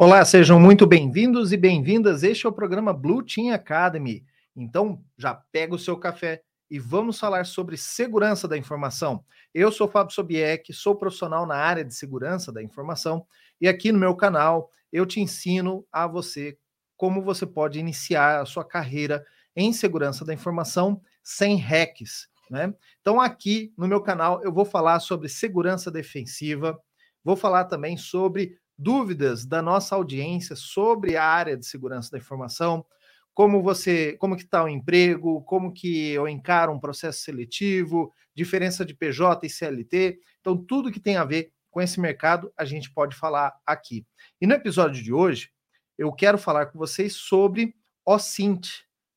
[0.00, 2.22] Olá, sejam muito bem-vindos e bem-vindas.
[2.22, 4.24] Este é o programa Blue Team Academy.
[4.54, 6.40] Então, já pega o seu café
[6.70, 9.24] e vamos falar sobre segurança da informação.
[9.52, 13.26] Eu sou Fábio Sobieck, sou profissional na área de segurança da informação
[13.60, 16.56] e aqui no meu canal eu te ensino a você
[16.96, 19.26] como você pode iniciar a sua carreira
[19.56, 22.28] em segurança da informação sem hacks.
[22.48, 22.72] Né?
[23.00, 26.80] Então, aqui no meu canal eu vou falar sobre segurança defensiva,
[27.24, 32.86] vou falar também sobre dúvidas da nossa audiência sobre a área de segurança da informação,
[33.34, 38.84] como você, como que está o emprego, como que eu encaro um processo seletivo, diferença
[38.84, 40.18] de PJ e CLT.
[40.40, 44.06] Então, tudo que tem a ver com esse mercado, a gente pode falar aqui.
[44.40, 45.50] E no episódio de hoje,
[45.96, 48.68] eu quero falar com vocês sobre OSINT,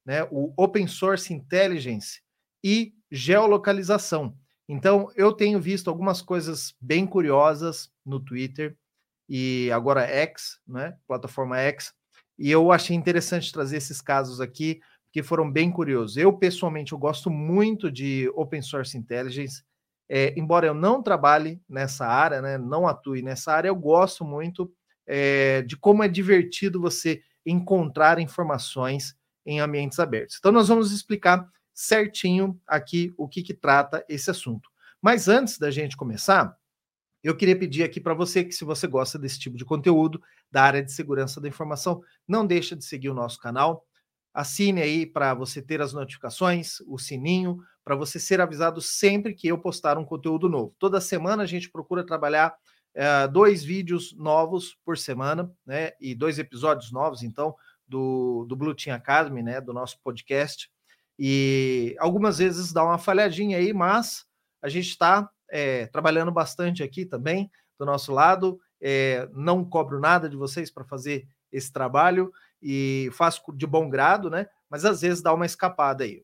[0.05, 2.21] né, o Open Source Intelligence
[2.63, 4.35] e geolocalização.
[4.67, 8.77] Então, eu tenho visto algumas coisas bem curiosas no Twitter,
[9.33, 10.93] e agora X, né?
[11.07, 11.93] Plataforma X.
[12.37, 16.17] E eu achei interessante trazer esses casos aqui, que foram bem curiosos.
[16.17, 19.63] Eu, pessoalmente, eu gosto muito de Open Source Intelligence.
[20.09, 24.69] É, embora eu não trabalhe nessa área, né, não atue nessa área, eu gosto muito
[25.07, 30.35] é, de como é divertido você encontrar informações em ambientes abertos.
[30.39, 34.69] Então, nós vamos explicar certinho aqui o que, que trata esse assunto.
[35.01, 36.53] Mas antes da gente começar,
[37.27, 40.63] eu queria pedir aqui para você que, se você gosta desse tipo de conteúdo da
[40.63, 43.85] área de segurança da informação, não deixa de seguir o nosso canal.
[44.33, 49.47] Assine aí para você ter as notificações, o sininho, para você ser avisado sempre que
[49.47, 50.75] eu postar um conteúdo novo.
[50.79, 52.55] Toda semana a gente procura trabalhar
[52.93, 55.91] é, dois vídeos novos por semana, né?
[55.99, 57.55] E dois episódios novos, então,
[57.87, 59.59] do, do Blue Team Academy, né?
[59.61, 60.69] Do nosso podcast.
[61.19, 64.25] E algumas vezes dá uma falhadinha aí, mas
[64.61, 68.59] a gente está é, trabalhando bastante aqui também do nosso lado.
[68.81, 72.31] É, não cobro nada de vocês para fazer esse trabalho
[72.61, 74.47] e faço de bom grado, né?
[74.69, 76.23] Mas às vezes dá uma escapada aí,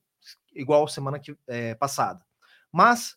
[0.55, 2.25] igual semana que, é, passada.
[2.71, 3.15] Mas,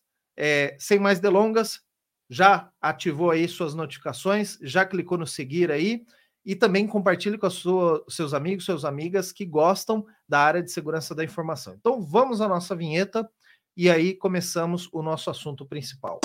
[0.78, 1.82] sem mais delongas,
[2.28, 6.04] já ativou aí suas notificações, já clicou no seguir aí
[6.44, 11.14] e também compartilhe com sua, seus amigos, suas amigas que gostam da área de segurança
[11.14, 11.74] da informação.
[11.74, 13.28] Então vamos à nossa vinheta
[13.76, 16.20] e aí começamos o nosso assunto principal.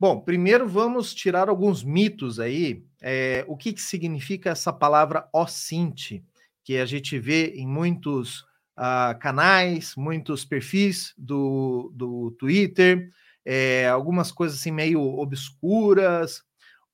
[0.00, 2.82] Bom, primeiro vamos tirar alguns mitos aí.
[3.02, 6.22] É, o que, que significa essa palavra OSINT,
[6.64, 8.40] que a gente vê em muitos
[8.78, 13.10] uh, canais, muitos perfis do, do Twitter,
[13.44, 16.42] é, algumas coisas assim meio obscuras,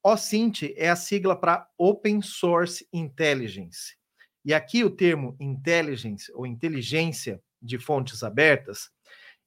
[0.08, 3.96] OSINT é a sigla para Open Source Intelligence.
[4.44, 8.88] E aqui o termo intelligence ou inteligência de fontes abertas,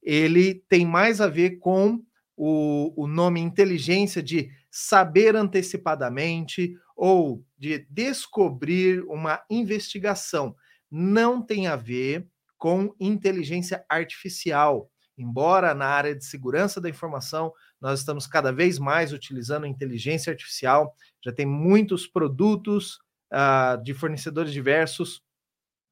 [0.02, 2.04] ele tem mais a ver com
[2.36, 10.54] o, o nome inteligência de saber antecipadamente ou de descobrir uma investigação.
[10.90, 12.28] Não tem a ver
[12.58, 14.90] com inteligência artificial.
[15.20, 20.94] Embora na área de segurança da informação nós estamos cada vez mais utilizando inteligência artificial,
[21.24, 22.98] já tem muitos produtos
[23.32, 25.22] uh, de fornecedores diversos,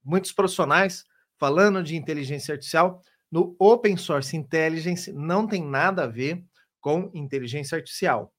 [0.05, 1.05] muitos profissionais
[1.38, 3.03] falando de inteligência artificial.
[3.31, 6.44] No Open Source Intelligence não tem nada a ver
[6.81, 8.33] com inteligência artificial.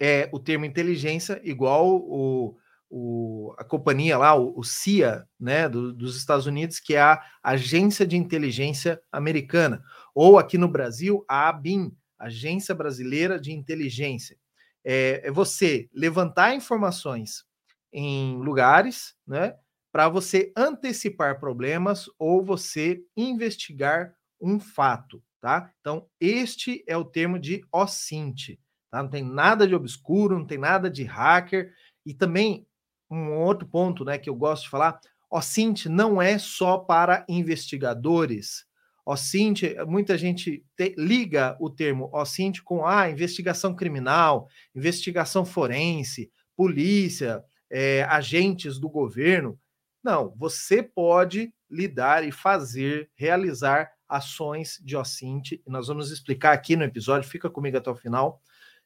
[0.00, 2.56] É o termo inteligência igual o,
[2.90, 7.22] o, a companhia lá, o, o CIA, né, do, dos Estados Unidos, que é a
[7.42, 9.82] Agência de Inteligência Americana,
[10.14, 14.36] ou aqui no Brasil, a ABIN, Agência Brasileira de Inteligência.
[14.84, 17.44] É, é você levantar informações
[17.92, 19.54] em lugares, né,
[19.92, 25.72] para você antecipar problemas ou você investigar um fato, tá?
[25.80, 28.58] Então, este é o termo de OSINT,
[28.90, 29.02] tá?
[29.02, 31.72] Não tem nada de obscuro, não tem nada de hacker
[32.04, 32.67] e também
[33.10, 38.66] um outro ponto, né, que eu gosto de falar, OSINT não é só para investigadores,
[39.08, 46.30] OSINT, muita gente te, liga o termo OSINT com a ah, investigação criminal, investigação forense,
[46.54, 49.58] polícia, é, agentes do governo.
[50.04, 55.58] Não, você pode lidar e fazer, realizar ações de OSINT.
[55.66, 58.42] Nós vamos explicar aqui no episódio, fica comigo até o final,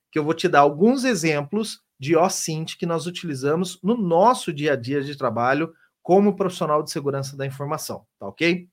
[0.08, 4.72] que eu vou te dar alguns exemplos de OSINT que nós utilizamos no nosso dia
[4.72, 5.72] a dia de trabalho
[6.02, 8.68] como profissional de segurança da informação, tá ok?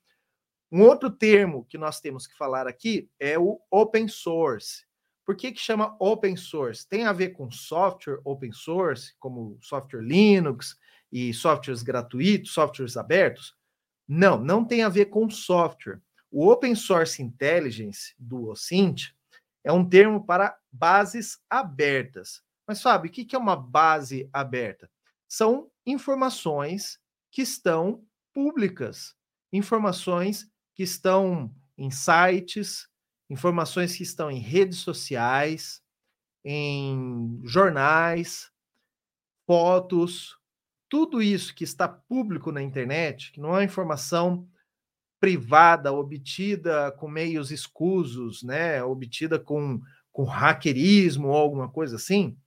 [0.72, 4.84] Um outro termo que nós temos que falar aqui é o open source.
[5.24, 6.90] Por que, que chama open source?
[6.90, 10.76] Tem a ver com software open source, como software Linux
[11.12, 13.56] e softwares gratuitos, softwares abertos?
[14.08, 16.02] Não, não tem a ver com software.
[16.31, 19.14] o Open Source Intelligence do OSINT
[19.64, 22.42] é um termo para bases abertas.
[22.69, 24.88] Mas, Fábio, o que é uma base aberta?
[25.27, 27.00] São informações
[27.31, 29.16] que estão públicas,
[29.51, 32.88] informações que estão em sites,
[33.27, 35.81] informações que estão em redes sociais,
[36.45, 38.51] em jornais,
[39.48, 40.38] fotos,
[40.88, 44.48] tudo isso que está público na internet, que não é informação
[45.19, 49.81] privada obtida com meios escusos, né, obtida com,
[50.12, 52.38] com hackerismo ou alguma coisa assim,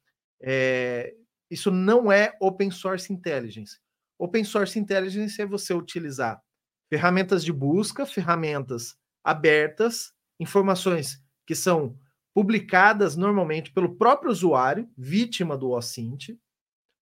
[0.42, 1.14] é,
[1.50, 3.78] isso não é open source intelligence.
[4.18, 6.42] Open source intelligence é você utilizar
[6.90, 11.98] ferramentas de busca, ferramentas abertas, informações que são
[12.34, 16.38] publicadas normalmente pelo próprio usuário, vítima do OSINT,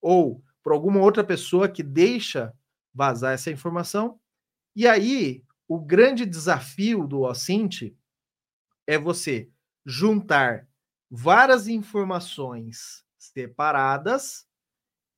[0.01, 2.53] ou por alguma outra pessoa que deixa
[2.93, 4.21] vazar essa informação.
[4.75, 7.97] E aí, o grande desafio do OSINT
[8.87, 9.49] é você
[9.87, 10.69] juntar
[11.11, 14.47] várias informações separadas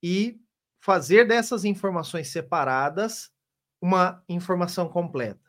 [0.03, 0.41] e
[0.81, 3.31] fazer dessas informações separadas
[3.81, 5.41] uma informação completa.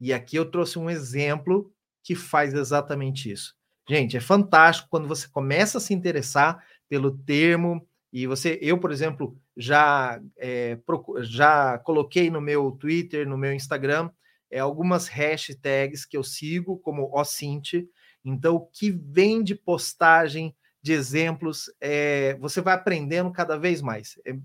[0.00, 1.72] E aqui eu trouxe um exemplo
[2.02, 3.54] que faz exatamente isso.
[3.88, 8.90] Gente, é fantástico quando você começa a se interessar pelo termo e você, eu, por
[8.90, 10.78] exemplo, já é,
[11.20, 14.10] já coloquei no meu Twitter, no meu Instagram,
[14.50, 17.88] é, algumas hashtags que eu sigo como OSINT.
[18.24, 20.54] Então, o que vem de postagem
[20.86, 24.16] de exemplos, é, você vai aprendendo cada vez mais.
[24.24, 24.36] É,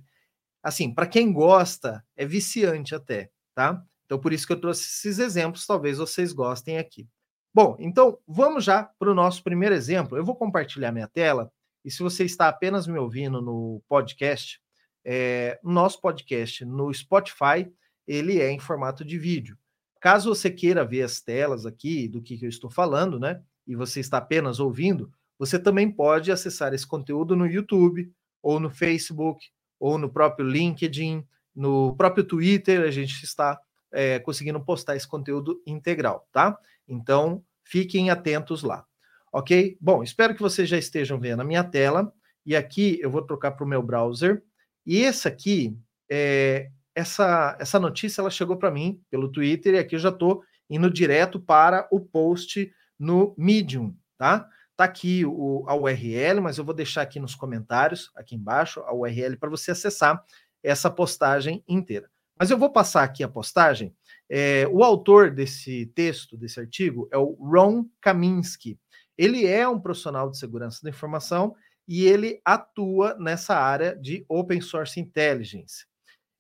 [0.63, 3.79] assim, para quem gosta, é viciante até, tá?
[4.05, 7.07] Então, por isso que eu trouxe esses exemplos, talvez vocês gostem aqui.
[7.53, 10.17] Bom, então vamos já para o nosso primeiro exemplo.
[10.17, 11.51] Eu vou compartilhar minha tela,
[11.85, 14.59] e se você está apenas me ouvindo no podcast,
[15.05, 17.71] é, nosso podcast no Spotify,
[18.07, 19.55] ele é em formato de vídeo.
[19.99, 23.39] Caso você queira ver as telas aqui do que, que eu estou falando, né?
[23.67, 28.69] E você está apenas ouvindo, você também pode acessar esse conteúdo no YouTube, ou no
[28.69, 29.43] Facebook,
[29.79, 33.59] ou no próprio LinkedIn, no próprio Twitter, a gente está
[33.91, 36.55] é, conseguindo postar esse conteúdo integral, tá?
[36.87, 38.85] Então, fiquem atentos lá,
[39.33, 39.75] ok?
[39.81, 42.13] Bom, espero que vocês já estejam vendo a minha tela,
[42.45, 44.43] e aqui eu vou trocar para o meu browser,
[44.85, 45.75] e esse aqui,
[46.07, 50.43] é, essa, essa notícia, ela chegou para mim pelo Twitter, e aqui eu já estou
[50.69, 54.47] indo direto para o post no Medium, tá?
[54.81, 58.91] Tá aqui o, a URL, mas eu vou deixar aqui nos comentários, aqui embaixo, a
[58.91, 60.25] URL para você acessar
[60.63, 62.09] essa postagem inteira.
[62.35, 63.95] Mas eu vou passar aqui a postagem.
[64.27, 68.79] É, o autor desse texto, desse artigo, é o Ron Kaminsky.
[69.15, 71.55] Ele é um profissional de segurança da informação
[71.87, 75.85] e ele atua nessa área de Open Source Intelligence.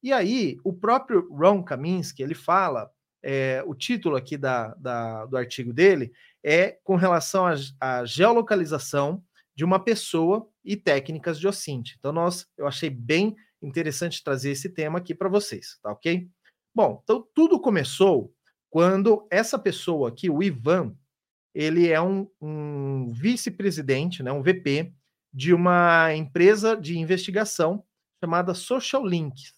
[0.01, 2.89] E aí, o próprio Ron Kaminsky, ele fala,
[3.21, 6.11] é, o título aqui da, da, do artigo dele
[6.43, 7.45] é com relação
[7.79, 9.23] à geolocalização
[9.55, 11.95] de uma pessoa e técnicas de OSINT.
[11.97, 16.27] Então, nós, eu achei bem interessante trazer esse tema aqui para vocês, tá ok?
[16.73, 18.33] Bom, então tudo começou
[18.69, 20.95] quando essa pessoa aqui, o Ivan,
[21.53, 24.93] ele é um, um vice-presidente, né, um VP,
[25.33, 27.85] de uma empresa de investigação
[28.23, 29.53] chamada Social Links,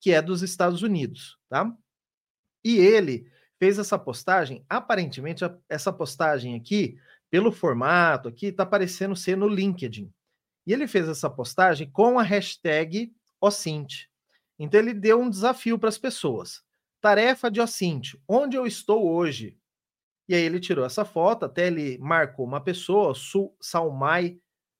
[0.00, 1.72] que é dos Estados Unidos, tá?
[2.64, 6.98] E ele fez essa postagem, aparentemente essa postagem aqui,
[7.30, 10.12] pelo formato aqui, está parecendo ser no LinkedIn.
[10.66, 14.08] E ele fez essa postagem com a hashtag OSINT.
[14.58, 16.62] Então ele deu um desafio para as pessoas.
[17.00, 19.56] Tarefa de OSINT, onde eu estou hoje?
[20.28, 24.38] E aí ele tirou essa foto, até ele marcou uma pessoa, Su Salmai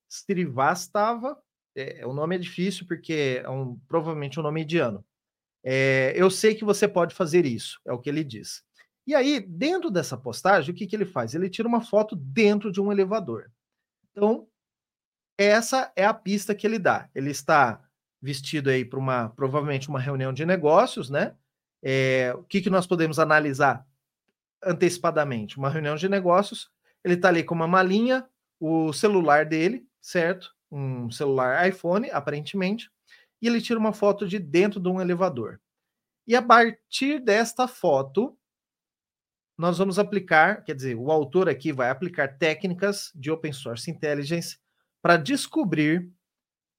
[0.08, 1.40] Srivastava,
[1.76, 5.04] é, o nome é difícil porque é um, provavelmente um nome indiano.
[5.62, 8.64] É, eu sei que você pode fazer isso, é o que ele diz.
[9.08, 11.34] E aí, dentro dessa postagem, o que, que ele faz?
[11.34, 13.50] Ele tira uma foto dentro de um elevador.
[14.10, 14.46] Então,
[15.38, 17.08] essa é a pista que ele dá.
[17.14, 17.82] Ele está
[18.20, 21.34] vestido aí para uma, provavelmente, uma reunião de negócios, né?
[21.82, 23.86] É, o que, que nós podemos analisar
[24.62, 25.56] antecipadamente?
[25.56, 26.70] Uma reunião de negócios,
[27.02, 28.28] ele está ali com uma malinha,
[28.60, 30.54] o celular dele, certo?
[30.70, 32.90] Um celular iPhone, aparentemente,
[33.40, 35.58] e ele tira uma foto de dentro de um elevador.
[36.26, 38.37] E a partir desta foto,
[39.58, 44.56] nós vamos aplicar, quer dizer, o autor aqui vai aplicar técnicas de open source intelligence
[45.02, 46.08] para descobrir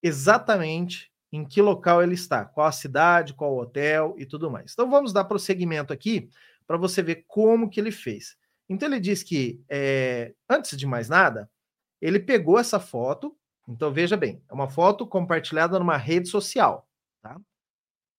[0.01, 4.71] exatamente em que local ele está, qual a cidade, qual o hotel e tudo mais.
[4.71, 6.29] Então vamos dar prosseguimento aqui
[6.65, 8.37] para você ver como que ele fez.
[8.69, 11.49] Então ele diz que, é, antes de mais nada,
[12.01, 13.35] ele pegou essa foto,
[13.67, 16.87] então veja bem, é uma foto compartilhada numa rede social,
[17.21, 17.39] tá?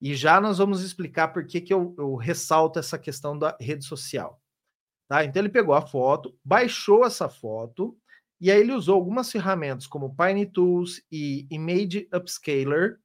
[0.00, 3.84] E já nós vamos explicar por que, que eu, eu ressalto essa questão da rede
[3.84, 4.39] social.
[5.10, 5.24] Tá?
[5.24, 7.98] Então ele pegou a foto, baixou essa foto
[8.40, 13.00] e aí ele usou algumas ferramentas como Pine Tools e Image Upscaler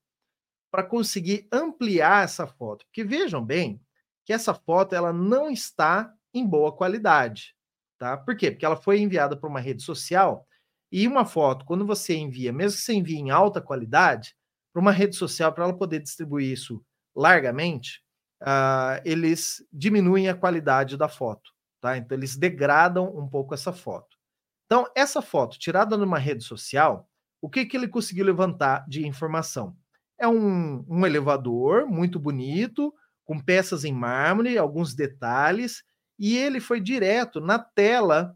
[0.71, 2.85] para conseguir ampliar essa foto.
[2.85, 3.81] Porque vejam bem
[4.23, 7.55] que essa foto ela não está em boa qualidade,
[7.97, 8.15] tá?
[8.15, 8.51] Por quê?
[8.51, 10.47] Porque ela foi enviada para uma rede social
[10.91, 14.35] e uma foto, quando você envia, mesmo que você envie em alta qualidade,
[14.71, 16.85] para uma rede social, para ela poder distribuir isso
[17.15, 18.03] largamente,
[18.43, 21.54] uh, eles diminuem a qualidade da foto,
[21.85, 21.97] tá?
[21.97, 24.17] Então eles degradam um pouco essa foto.
[24.65, 27.07] Então, essa foto tirada numa rede social,
[27.39, 29.77] o que, que ele conseguiu levantar de informação?
[30.19, 32.91] É um, um elevador muito bonito,
[33.23, 35.83] com peças em mármore, alguns detalhes,
[36.17, 38.35] e ele foi direto na tela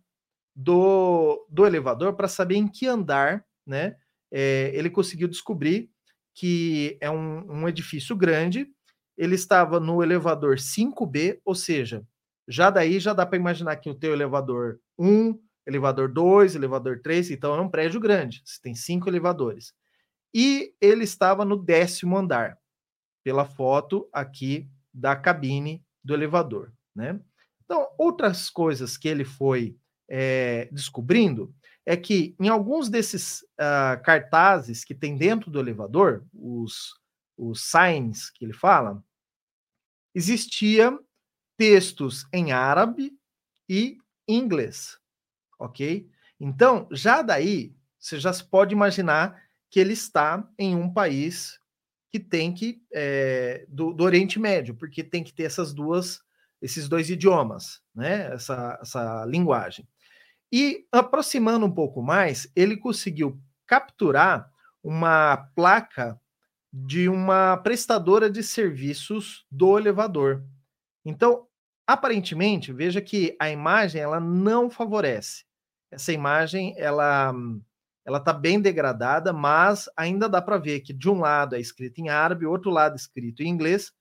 [0.56, 3.96] do, do elevador para saber em que andar, né?
[4.32, 5.90] É, ele conseguiu descobrir
[6.36, 8.68] que é um, um edifício grande,
[9.18, 12.06] ele estava no elevador 5B, ou seja,
[12.50, 17.30] já daí já dá para imaginar que o teu elevador 1, elevador 2, elevador 3,
[17.30, 19.72] então é um prédio grande, você tem cinco elevadores.
[20.34, 22.58] E ele estava no décimo andar,
[23.24, 27.20] pela foto aqui da cabine do elevador, né?
[27.64, 29.78] Então, outras coisas que ele foi
[30.10, 31.54] é, descobrindo
[31.86, 36.96] é que em alguns desses uh, cartazes que tem dentro do elevador, os,
[37.38, 39.04] os signs que ele fala,
[40.16, 40.98] existia
[41.60, 43.12] textos em árabe
[43.68, 44.98] e inglês,
[45.60, 46.10] ok?
[46.40, 51.60] Então, já daí, você já pode imaginar que ele está em um país
[52.10, 56.22] que tem que é, do, do, Oriente Médio, porque tem que ter essas duas,
[56.62, 58.34] esses dois idiomas, né?
[58.34, 59.86] Essa, essa linguagem.
[60.50, 63.38] E aproximando um pouco mais, ele conseguiu
[63.68, 64.50] capturar
[64.82, 66.18] uma placa
[66.72, 70.42] de uma prestadora de serviços do elevador.
[71.04, 71.49] Então,
[71.90, 75.44] aparentemente, veja que a imagem ela não favorece.
[75.90, 77.34] Essa imagem ela
[78.06, 82.00] ela está bem degradada, mas ainda dá para ver que de um lado é escrito
[82.00, 83.92] em árabe, outro lado é escrito em inglês,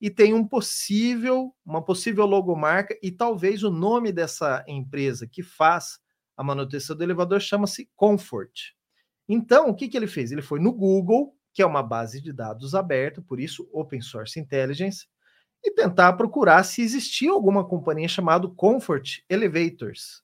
[0.00, 5.98] e tem um possível, uma possível logomarca, e talvez o nome dessa empresa que faz
[6.36, 8.72] a manutenção do elevador chama-se Comfort.
[9.28, 10.32] Então, o que, que ele fez?
[10.32, 14.40] Ele foi no Google, que é uma base de dados aberta, por isso Open Source
[14.40, 15.06] Intelligence,
[15.64, 20.22] e tentar procurar se existia alguma companhia chamada Comfort Elevators.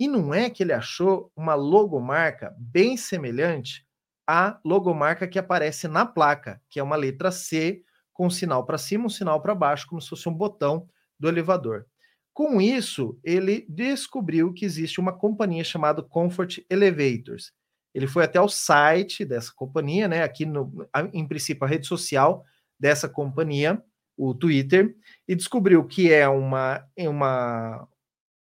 [0.00, 3.86] E não é que ele achou uma logomarca bem semelhante
[4.26, 8.78] à logomarca que aparece na placa, que é uma letra C com um sinal para
[8.78, 10.88] cima, um sinal para baixo, como se fosse um botão
[11.18, 11.86] do elevador.
[12.34, 17.52] Com isso, ele descobriu que existe uma companhia chamada Comfort Elevators.
[17.92, 20.22] Ele foi até o site dessa companhia, né?
[20.22, 22.44] Aqui no, em princípio, a rede social
[22.78, 23.82] dessa companhia,
[24.18, 24.96] o Twitter,
[25.26, 27.88] e descobriu que é uma, uma,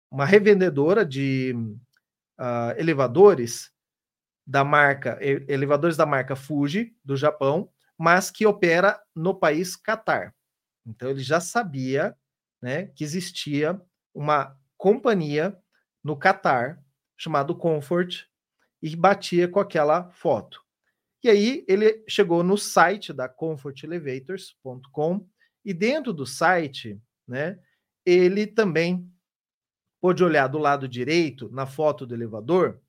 [0.09, 1.53] uma revendedora de
[2.39, 3.71] uh, elevadores
[4.45, 10.33] da marca elevadores da marca Fuji do Japão, mas que opera no país Catar.
[10.85, 12.17] Então ele já sabia,
[12.61, 13.79] né, que existia
[14.13, 15.57] uma companhia
[16.03, 16.83] no Catar
[17.15, 18.25] chamado Comfort
[18.81, 20.59] e batia com aquela foto.
[21.23, 25.29] E aí ele chegou no site da comfortelevators.com
[25.63, 27.59] e dentro do site, né,
[28.05, 29.09] ele também
[30.01, 32.81] pôde olhar do lado direito, na foto do elevador,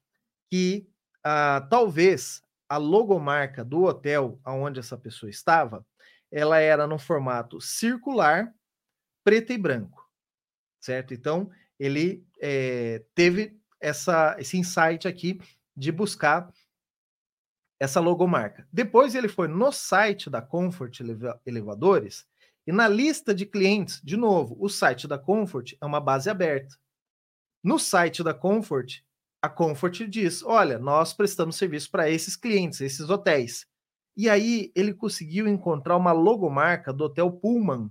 [0.51, 0.89] que
[1.23, 5.87] ah, talvez a logomarca do hotel onde essa pessoa estava,
[6.31, 8.55] ela era no formato circular,
[9.23, 10.11] preto e branco,
[10.81, 11.13] certo?
[11.13, 15.39] Então, ele é, teve essa, esse insight aqui
[15.77, 16.51] de buscar
[17.79, 18.67] essa logomarca.
[18.73, 21.01] Depois ele foi no site da Comfort
[21.45, 22.27] Elevadores
[22.67, 26.77] e na lista de clientes, de novo, o site da Comfort é uma base aberta.
[27.63, 29.03] No site da Comfort,
[29.41, 33.67] a Comfort diz: olha, nós prestamos serviço para esses clientes, esses hotéis.
[34.17, 37.91] E aí ele conseguiu encontrar uma logomarca do Hotel Pullman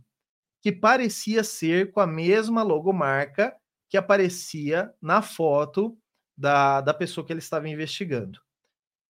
[0.61, 3.55] que parecia ser com a mesma logomarca
[3.89, 5.97] que aparecia na foto
[6.37, 8.39] da, da pessoa que ele estava investigando.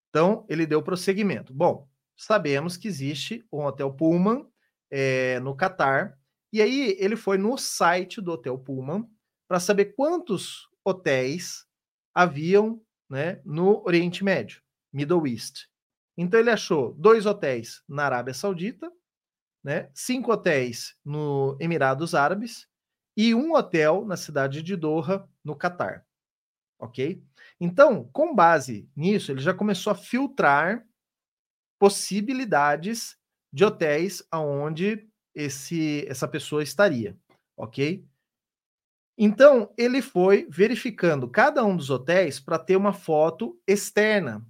[0.10, 1.54] Então, ele deu prosseguimento.
[1.54, 1.88] Bom,
[2.18, 4.51] sabemos que existe um Hotel Pullman
[4.92, 6.20] é, no Catar,
[6.54, 9.10] e aí ele foi no site do Hotel Pullman
[9.48, 11.66] para saber quantos hotéis
[12.14, 15.68] haviam né, no Oriente Médio, Middle East.
[16.18, 18.92] Então ele achou dois hotéis na Arábia Saudita,
[19.64, 22.68] né, cinco hotéis no Emirados Árabes
[23.16, 26.06] e um hotel na cidade de Doha, no Catar.
[26.80, 27.24] Ok?
[27.60, 30.86] Então, com base nisso, ele já começou a filtrar
[31.80, 33.18] possibilidades
[33.52, 37.18] de hotéis aonde esse essa pessoa estaria,
[37.56, 38.06] ok?
[39.18, 44.46] Então, ele foi verificando cada um dos hotéis para ter uma foto externa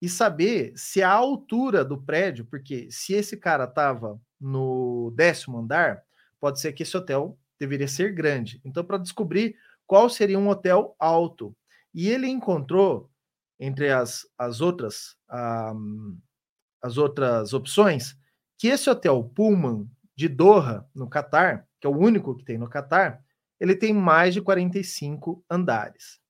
[0.00, 6.02] e saber se a altura do prédio, porque se esse cara estava no décimo andar,
[6.40, 8.60] pode ser que esse hotel deveria ser grande.
[8.64, 9.56] Então, para descobrir
[9.86, 11.54] qual seria um hotel alto.
[11.94, 13.10] E ele encontrou,
[13.60, 16.18] entre as, as outras um,
[16.82, 18.16] as outras opções,
[18.62, 22.70] que esse hotel Pullman de Doha, no Catar, que é o único que tem no
[22.70, 23.20] Catar,
[23.58, 26.20] ele tem mais de 45 andares.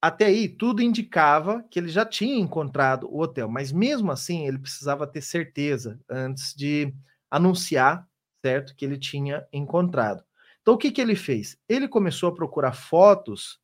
[0.00, 4.58] Até aí, tudo indicava que ele já tinha encontrado o hotel, mas mesmo assim, ele
[4.58, 6.94] precisava ter certeza antes de
[7.30, 8.08] anunciar,
[8.40, 10.24] certo, que ele tinha encontrado.
[10.62, 11.58] Então, o que, que ele fez?
[11.68, 13.60] Ele começou a procurar fotos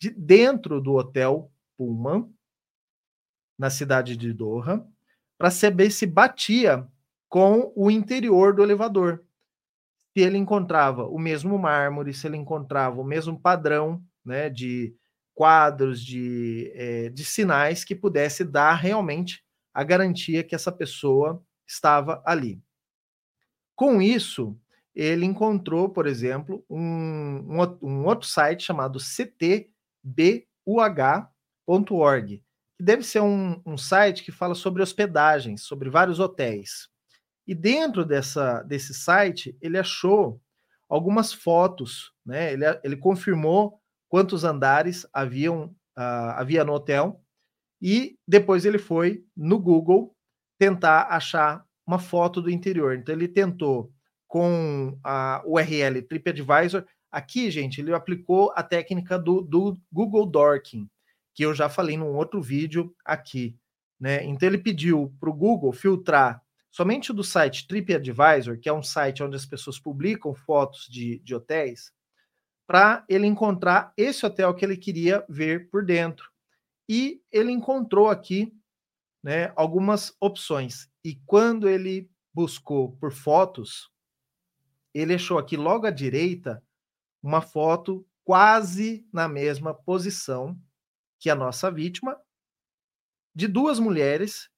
[0.00, 2.32] de dentro do hotel Pullman,
[3.58, 4.88] na cidade de Doha,
[5.38, 6.86] para saber se batia
[7.28, 9.24] com o interior do elevador
[10.16, 14.94] se ele encontrava o mesmo mármore, se ele encontrava o mesmo padrão né, de
[15.34, 19.42] quadros, de, é, de sinais que pudesse dar realmente
[19.74, 22.62] a garantia que essa pessoa estava ali.
[23.74, 24.56] Com isso,
[24.94, 29.74] ele encontrou, por exemplo, um, um, um outro site chamado ctbuh.org,
[32.76, 36.88] que deve ser um, um site que fala sobre hospedagens, sobre vários hotéis.
[37.46, 40.40] E dentro dessa, desse site, ele achou
[40.88, 42.52] algumas fotos, né?
[42.52, 45.66] Ele, ele confirmou quantos andares haviam,
[45.96, 47.20] uh, havia no hotel
[47.82, 50.14] e depois ele foi no Google
[50.58, 52.96] tentar achar uma foto do interior.
[52.96, 53.92] Então ele tentou
[54.26, 56.84] com a URL TripAdvisor.
[57.10, 60.88] Aqui, gente, ele aplicou a técnica do, do Google Dorking,
[61.34, 63.58] que eu já falei num outro vídeo aqui.
[63.98, 64.24] Né?
[64.24, 69.22] Então ele pediu para o Google filtrar somente do site TripAdvisor, que é um site
[69.22, 71.92] onde as pessoas publicam fotos de, de hotéis,
[72.66, 76.30] para ele encontrar esse hotel que ele queria ver por dentro.
[76.88, 78.52] E ele encontrou aqui
[79.22, 80.88] né, algumas opções.
[81.04, 83.90] E quando ele buscou por fotos,
[84.92, 86.62] ele achou aqui logo à direita
[87.22, 90.58] uma foto quase na mesma posição
[91.24, 92.20] que a nossa vítima,
[93.34, 94.50] de duas mulheres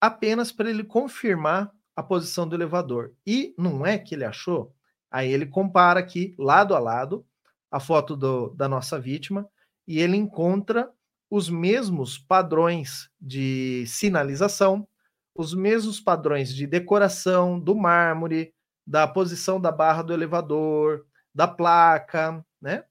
[0.00, 3.12] apenas para ele confirmar a posição do elevador.
[3.26, 4.72] E não é que ele achou?
[5.10, 7.26] Aí ele compara aqui, lado a lado,
[7.72, 9.50] a foto do, da nossa vítima
[9.84, 10.88] e ele encontra
[11.28, 14.86] os mesmos padrões de sinalização,
[15.34, 18.54] os mesmos padrões de decoração do mármore,
[18.86, 22.84] da posição da barra do elevador, da placa, né?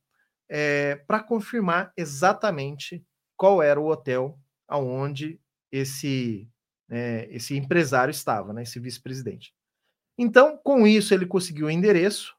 [0.50, 3.04] É, para confirmar exatamente
[3.36, 5.40] qual era o hotel aonde
[5.72, 6.48] esse
[6.90, 9.54] é, esse empresário estava, né, esse vice-presidente.
[10.18, 12.36] Então, com isso, ele conseguiu o endereço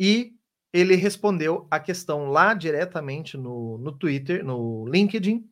[0.00, 0.34] e
[0.72, 5.48] ele respondeu a questão lá diretamente no, no Twitter, no LinkedIn,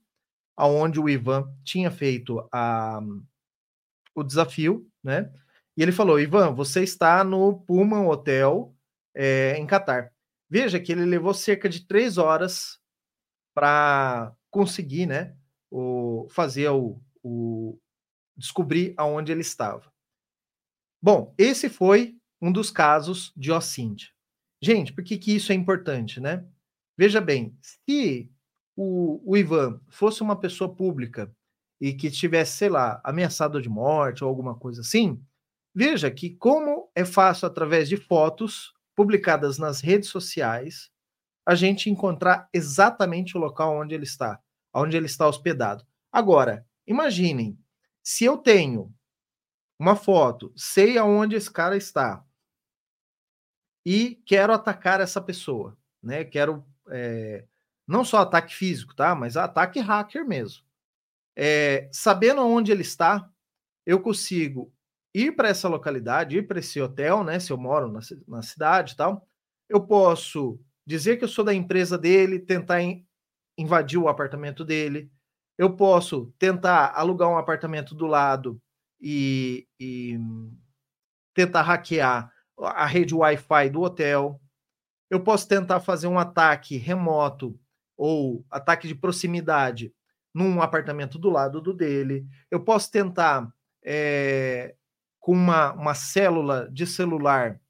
[0.57, 3.01] aonde o Ivan tinha feito a,
[4.15, 5.33] o desafio, né?
[5.77, 8.75] E ele falou: Ivan, você está no Pullman Hotel
[9.15, 10.13] é, em Catar.
[10.49, 12.81] Veja que ele levou cerca de três horas
[13.55, 15.37] para conseguir, né?
[15.71, 17.79] O, fazer o, o
[18.37, 19.93] descobrir aonde ele estava.
[21.03, 24.09] Bom, esse foi um dos casos de Ocíndia.
[24.63, 26.45] Gente, por que, que isso é importante, né?
[26.97, 28.31] Veja bem, se
[28.75, 31.35] o, o Ivan fosse uma pessoa pública
[31.81, 35.23] e que tivesse, sei lá, ameaçado de morte ou alguma coisa assim,
[35.75, 40.91] veja que como é fácil através de fotos publicadas nas redes sociais
[41.47, 44.41] a gente encontrar exatamente o local onde ele está,
[44.75, 45.87] onde ele está hospedado.
[46.11, 47.59] Agora, Imaginem,
[48.03, 48.95] se eu tenho
[49.79, 52.25] uma foto, sei aonde esse cara está
[53.85, 56.25] e quero atacar essa pessoa, né?
[56.25, 57.45] Quero é,
[57.87, 59.15] não só ataque físico, tá?
[59.15, 60.65] Mas ataque hacker mesmo.
[61.35, 63.29] É, sabendo onde ele está,
[63.85, 64.73] eu consigo
[65.17, 67.41] ir para essa localidade, ir para esse hotel, né?
[67.41, 69.27] Se eu moro na, na cidade e tal,
[69.67, 73.07] eu posso dizer que eu sou da empresa dele, tentar in,
[73.57, 75.11] invadir o apartamento dele,
[75.57, 78.61] eu posso tentar alugar um apartamento do lado
[79.01, 80.19] e, e
[81.35, 84.39] tentar hackear a rede Wi-Fi do hotel.
[85.09, 87.59] Eu posso tentar fazer um ataque remoto
[87.97, 89.95] ou ataque de proximidade
[90.35, 92.27] num apartamento do lado do dele.
[92.51, 93.51] Eu posso tentar,
[93.83, 94.75] é,
[95.27, 97.61] com uma, uma célula de celular,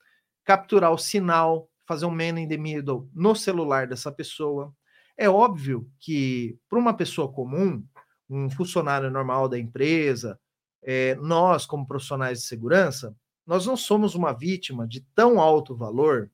[0.44, 4.76] capturar o sinal, fazer um man in the middle no celular dessa pessoa.
[5.16, 7.82] É óbvio que, para uma pessoa comum,
[8.28, 10.38] um funcionário normal da empresa,
[10.82, 13.16] é, nós, como profissionais de segurança,
[13.46, 16.30] nós não somos uma vítima de tão alto valor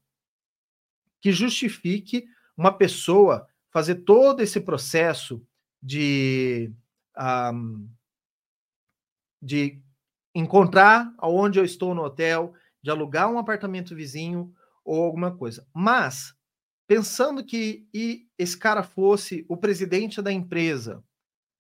[1.21, 2.25] que justifique
[2.57, 5.41] uma pessoa fazer todo esse processo
[5.81, 6.75] de,
[7.17, 7.89] um,
[9.41, 9.81] de
[10.35, 14.53] encontrar aonde eu estou no hotel, de alugar um apartamento vizinho
[14.85, 15.67] ou alguma coisa.
[15.73, 16.35] Mas,
[16.87, 17.87] pensando que
[18.39, 21.03] esse cara fosse o presidente da empresa,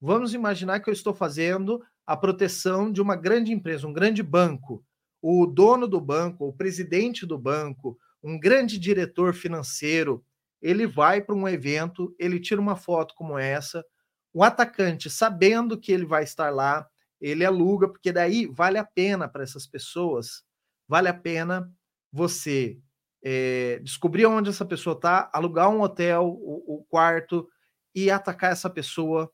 [0.01, 4.85] vamos imaginar que eu estou fazendo a proteção de uma grande empresa, um grande banco.
[5.21, 10.25] O dono do banco, o presidente do banco, um grande diretor financeiro,
[10.61, 13.85] ele vai para um evento, ele tira uma foto como essa,
[14.33, 16.89] o atacante, sabendo que ele vai estar lá,
[17.23, 20.43] ele aluga, porque daí vale a pena para essas pessoas,
[20.89, 21.73] vale a pena
[22.13, 22.79] você
[23.23, 27.49] é, descobrir onde essa pessoa está, alugar um hotel, o, o, quarto
[27.95, 29.33] e atacar essa pessoa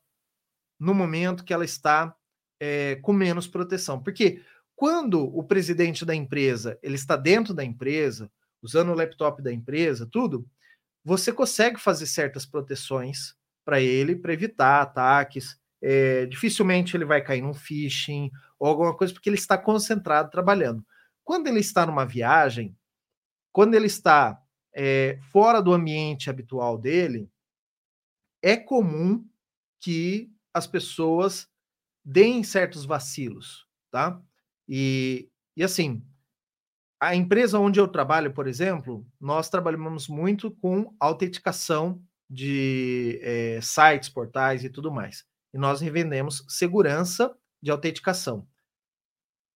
[0.79, 2.15] no momento que ela está
[2.59, 4.01] é, com menos proteção.
[4.01, 4.43] Porque
[4.75, 10.05] quando o presidente da empresa ele está dentro da empresa, usando o laptop da empresa,
[10.05, 10.47] tudo,
[11.03, 15.59] você consegue fazer certas proteções para ele, para evitar ataques.
[15.81, 20.85] É, dificilmente ele vai cair num phishing ou alguma coisa, porque ele está concentrado trabalhando.
[21.23, 22.75] Quando ele está numa viagem,
[23.51, 24.41] quando ele está
[24.73, 27.29] é, fora do ambiente habitual dele,
[28.41, 29.25] é comum
[29.79, 31.47] que as pessoas
[32.03, 34.21] deem certos vacilos, tá?
[34.67, 36.03] E, e assim,
[36.99, 44.09] a empresa onde eu trabalho, por exemplo, nós trabalhamos muito com autenticação de é, sites,
[44.09, 45.25] portais e tudo mais.
[45.53, 48.47] E nós revendemos segurança de autenticação.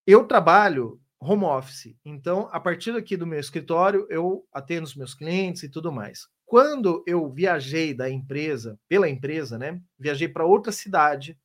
[0.06, 5.14] Eu trabalho home office, então a partir aqui do meu escritório eu atendo os meus
[5.14, 6.28] clientes e tudo mais.
[6.46, 9.82] Quando eu viajei da empresa, pela empresa, né?
[9.98, 11.40] Viajei para outra cidade,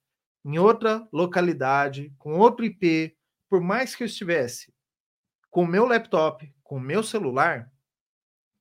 [0.44, 3.16] em outra localidade, com outro IP,
[3.48, 4.72] por mais que eu estivesse
[5.50, 7.72] com meu laptop, com meu celular,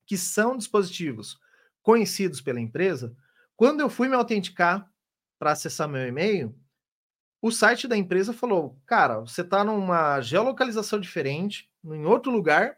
[0.05, 1.37] que são dispositivos
[1.81, 3.15] conhecidos pela empresa,
[3.55, 4.89] quando eu fui me autenticar
[5.39, 6.55] para acessar meu e-mail,
[7.41, 12.77] o site da empresa falou: cara, você está numa geolocalização diferente, em outro lugar,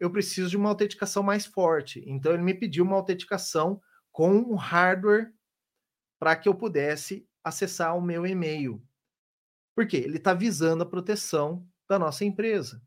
[0.00, 2.02] eu preciso de uma autenticação mais forte.
[2.06, 3.80] Então, ele me pediu uma autenticação
[4.12, 5.32] com um hardware
[6.18, 8.82] para que eu pudesse acessar o meu e-mail.
[9.74, 9.98] Por quê?
[9.98, 12.82] Ele está visando a proteção da nossa empresa.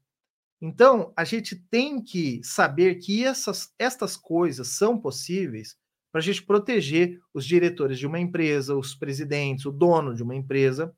[0.62, 5.76] Então, a gente tem que saber que essas, estas coisas são possíveis
[6.12, 10.36] para a gente proteger os diretores de uma empresa, os presidentes, o dono de uma
[10.36, 10.93] empresa,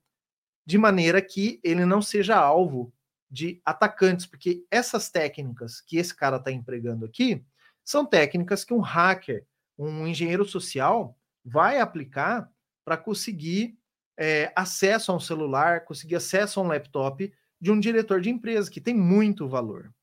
[0.66, 2.94] de maneira que ele não seja alvo
[3.30, 7.44] de atacantes, porque essas técnicas que esse cara está empregando aqui
[7.84, 9.46] são técnicas que um hacker,
[9.78, 12.50] um engenheiro social, vai aplicar
[12.86, 13.78] para conseguir
[14.18, 18.70] é, acesso a um celular, conseguir acesso a um laptop de um diretor de empresa,
[18.70, 19.94] que tem muito valor.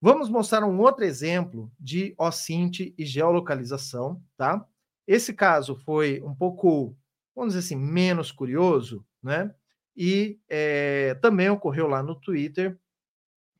[0.00, 4.66] Vamos mostrar um outro exemplo de OSINT e geolocalização, tá?
[5.06, 6.96] Esse caso foi um pouco,
[7.34, 9.54] vamos dizer assim, menos curioso, né?
[9.96, 12.78] E é, também ocorreu lá no Twitter,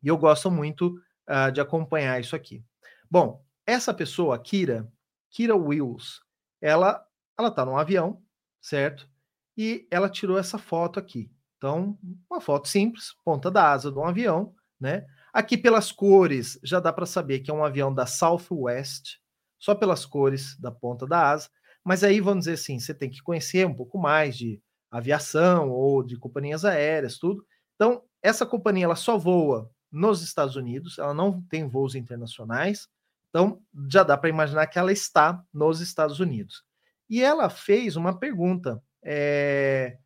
[0.03, 2.62] e eu gosto muito uh, de acompanhar isso aqui.
[3.11, 4.87] Bom, essa pessoa, Kira,
[5.31, 6.20] Kira Wills,
[6.61, 8.23] ela ela está num avião,
[8.61, 9.09] certo?
[9.57, 11.31] E ela tirou essa foto aqui.
[11.57, 11.99] Então,
[12.31, 15.07] uma foto simples, ponta da asa de um avião, né?
[15.35, 19.18] Aqui pelas cores já dá para saber que é um avião da Southwest,
[19.59, 21.51] só pelas cores da ponta da asa.
[21.83, 26.05] Mas aí vamos dizer assim, você tem que conhecer um pouco mais de aviação ou
[26.05, 27.44] de companhias aéreas, tudo.
[27.75, 32.88] Então, essa companhia ela só voa nos Estados Unidos, ela não tem voos internacionais.
[33.29, 36.62] Então, já dá para imaginar que ela está nos Estados Unidos.
[37.11, 38.81] E ela fez uma pergunta.
[39.03, 39.99] É,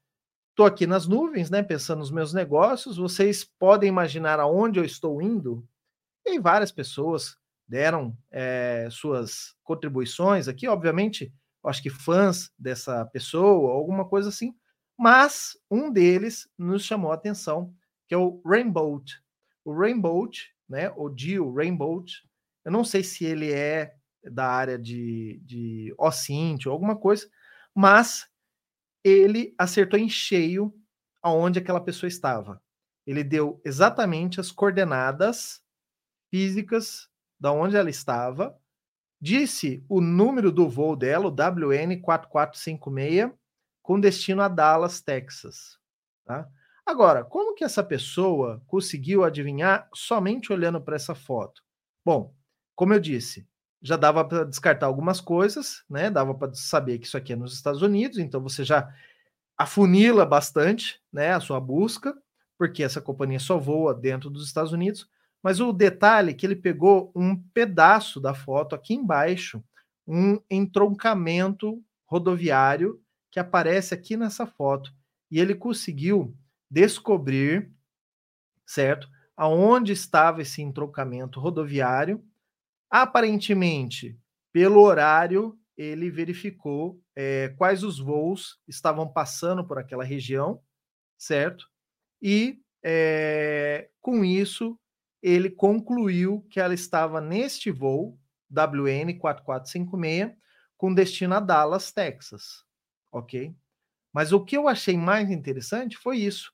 [0.58, 2.96] Estou aqui nas nuvens, né, pensando nos meus negócios.
[2.96, 5.64] Vocês podem imaginar aonde eu estou indo?
[6.26, 14.04] E várias pessoas deram é, suas contribuições aqui, obviamente, acho que fãs dessa pessoa, alguma
[14.04, 14.52] coisa assim,
[14.98, 17.72] mas um deles nos chamou a atenção,
[18.08, 19.00] que é o Rainbow.
[19.64, 20.28] O Rainbow,
[20.68, 22.04] né, o Gil Rainbow,
[22.64, 23.94] eu não sei se ele é
[24.24, 27.30] da área de, de OSINT ou alguma coisa,
[27.72, 28.26] mas
[29.04, 30.74] ele acertou em cheio
[31.22, 32.62] aonde aquela pessoa estava.
[33.06, 35.62] Ele deu exatamente as coordenadas
[36.30, 37.08] físicas
[37.40, 38.58] da onde ela estava,
[39.20, 43.32] disse o número do voo dela, o WN4456,
[43.82, 45.78] com destino a Dallas, Texas.
[46.24, 46.46] Tá?
[46.84, 51.62] Agora, como que essa pessoa conseguiu adivinhar somente olhando para essa foto?
[52.04, 52.34] Bom,
[52.74, 53.47] como eu disse,
[53.82, 56.10] já dava para descartar algumas coisas, né?
[56.10, 58.92] Dava para saber que isso aqui é nos Estados Unidos, então você já
[59.56, 62.16] afunila bastante, né, a sua busca,
[62.58, 65.08] porque essa companhia só voa dentro dos Estados Unidos,
[65.42, 69.62] Mas o detalhe é que ele pegou um pedaço da foto aqui embaixo,
[70.06, 74.92] um entroncamento rodoviário que aparece aqui nessa foto.
[75.30, 76.34] E ele conseguiu
[76.70, 77.70] descobrir,
[78.66, 79.08] certo?
[79.36, 82.24] Aonde estava esse entroncamento rodoviário.
[82.90, 84.18] Aparentemente,
[84.52, 90.60] pelo horário, ele verificou é, quais os voos estavam passando por aquela região,
[91.16, 91.68] certo?
[92.20, 94.78] E é, com isso
[95.22, 98.18] ele concluiu que ela estava neste voo
[98.50, 100.36] WN 4456
[100.76, 102.64] com destino a Dallas, Texas,
[103.12, 103.54] ok?
[104.12, 106.52] Mas o que eu achei mais interessante foi isso.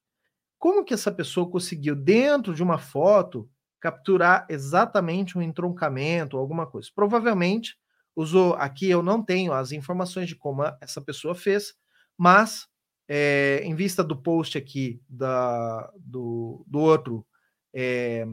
[0.58, 3.50] Como que essa pessoa conseguiu, dentro de uma foto,
[3.84, 6.88] capturar exatamente um entroncamento, alguma coisa?
[6.94, 7.76] Provavelmente
[8.16, 11.74] usou, aqui eu não tenho as informações de como essa pessoa fez,
[12.16, 12.66] mas
[13.06, 17.26] é, em vista do post aqui da, do, do outro
[17.74, 18.26] é,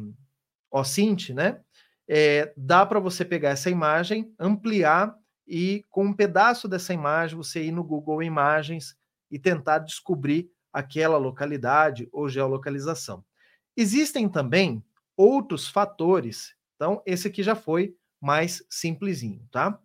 [0.72, 1.60] OSINT, né?
[2.08, 5.14] É, dá para você pegar essa imagem, ampliar
[5.46, 8.96] e com um pedaço dessa imagem você ir no Google Imagens
[9.30, 13.22] e tentar descobrir aquela localidade ou geolocalização.
[13.76, 14.82] Existem também
[15.16, 16.56] outros fatores.
[16.76, 19.80] Então, esse aqui já foi mais simplesinho, tá?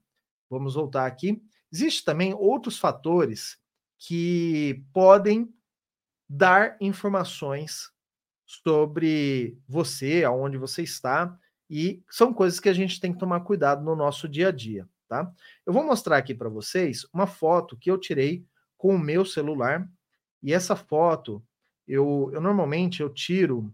[0.48, 1.42] Vamos voltar aqui.
[1.72, 3.58] Existem também outros fatores
[3.98, 5.52] que podem
[6.28, 7.90] dar informações
[8.44, 11.36] sobre você, aonde você está,
[11.68, 14.88] e são coisas que a gente tem que tomar cuidado no nosso dia a dia,
[15.08, 15.32] tá?
[15.64, 18.46] Eu vou mostrar aqui para vocês uma foto que eu tirei
[18.78, 19.88] com o meu celular,
[20.42, 21.42] e essa foto
[21.88, 23.72] eu, eu normalmente eu tiro,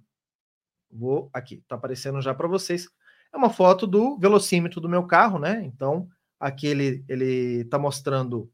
[0.92, 2.88] vou aqui, tá aparecendo já para vocês,
[3.33, 5.64] é uma foto do velocímetro do meu carro, né?
[5.64, 8.50] Então, aqui ele ele tá mostrando,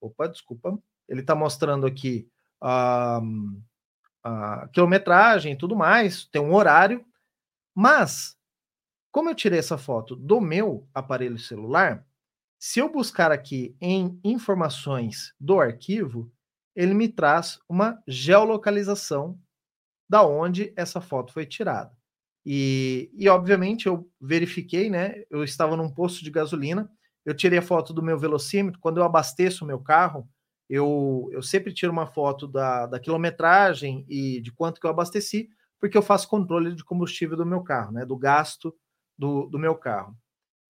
[0.00, 2.28] opa, desculpa, ele está mostrando aqui
[2.60, 3.20] a,
[4.22, 7.04] a quilometragem e tudo mais, tem um horário,
[7.74, 8.36] mas
[9.10, 12.04] como eu tirei essa foto do meu aparelho celular,
[12.58, 16.32] se eu buscar aqui em informações do arquivo,
[16.74, 19.38] ele me traz uma geolocalização
[20.08, 21.92] da onde essa foto foi tirada.
[22.46, 25.22] E, e obviamente eu verifiquei, né?
[25.30, 26.90] Eu estava num posto de gasolina,
[27.24, 28.80] eu tirei a foto do meu velocímetro.
[28.80, 30.28] Quando eu abasteço o meu carro,
[30.68, 35.48] eu, eu sempre tiro uma foto da, da quilometragem e de quanto que eu abasteci,
[35.80, 38.04] porque eu faço controle de combustível do meu carro, né?
[38.04, 38.74] Do gasto
[39.16, 40.16] do, do meu carro.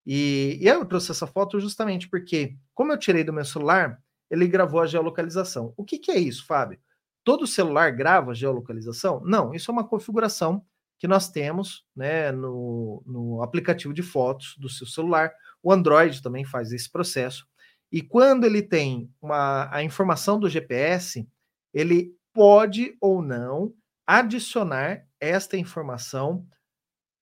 [0.06, 3.98] E, e eu trouxe essa foto justamente porque, como eu tirei do meu celular,
[4.30, 5.72] ele gravou a geolocalização.
[5.76, 6.78] O que, que é isso, Fábio?
[7.24, 9.20] Todo celular grava geolocalização?
[9.24, 10.64] Não, isso é uma configuração
[10.98, 15.32] que nós temos né, no, no aplicativo de fotos do seu celular.
[15.62, 17.46] O Android também faz esse processo.
[17.90, 21.26] E quando ele tem uma, a informação do GPS,
[21.72, 23.72] ele pode ou não
[24.06, 26.46] adicionar esta informação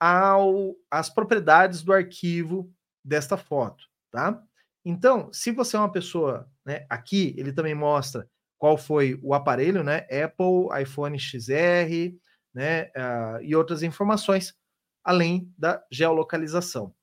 [0.01, 2.73] ao, às propriedades do arquivo
[3.05, 4.43] desta foto, tá?
[4.85, 8.29] Então, se você é uma pessoa, né, aqui ele também mostra
[8.63, 12.15] qual foi o aparelho, né, Apple, iPhone XR,
[12.55, 14.55] né, uh, e outras informações,
[15.03, 16.95] além da geolocalização.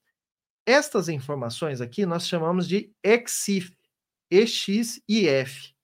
[0.65, 3.75] Estas informações aqui nós chamamos de EXIF,
[4.31, 5.75] EXIF.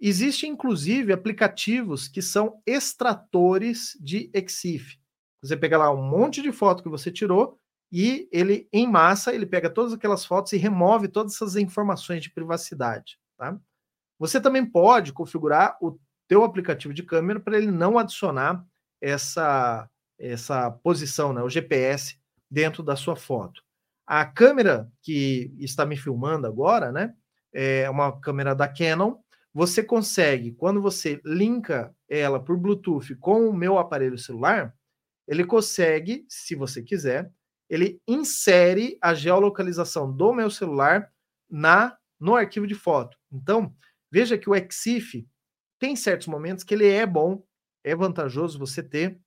[0.00, 5.00] Existem, inclusive, aplicativos que são extratores de EXIF.
[5.42, 7.58] Você pega lá um monte de foto que você tirou
[7.90, 12.30] e ele, em massa, ele pega todas aquelas fotos e remove todas essas informações de
[12.30, 13.18] privacidade.
[13.36, 13.58] Tá?
[14.18, 18.64] Você também pode configurar o teu aplicativo de câmera para ele não adicionar
[19.00, 22.18] essa, essa posição, né, o GPS,
[22.50, 23.62] dentro da sua foto.
[24.06, 27.14] A câmera que está me filmando agora, né?
[27.52, 29.16] É uma câmera da Canon.
[29.52, 34.74] Você consegue, quando você linka ela por Bluetooth com o meu aparelho celular,
[35.26, 37.30] ele consegue, se você quiser,
[37.68, 41.12] ele insere a geolocalização do meu celular
[41.50, 43.16] na no arquivo de foto.
[43.30, 43.74] Então,
[44.10, 45.26] veja que o Exif
[45.78, 47.42] tem certos momentos que ele é bom,
[47.84, 49.18] é vantajoso você ter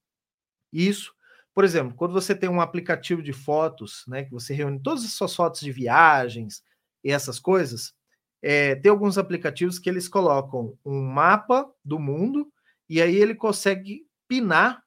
[0.72, 1.13] isso,
[1.54, 5.13] por exemplo, quando você tem um aplicativo de fotos, né, que você reúne todas as
[5.13, 6.63] suas fotos de viagens
[7.04, 7.94] e essas coisas,
[8.41, 12.52] é, tem alguns aplicativos que eles colocam um mapa do mundo
[12.89, 14.84] e aí ele consegue pinar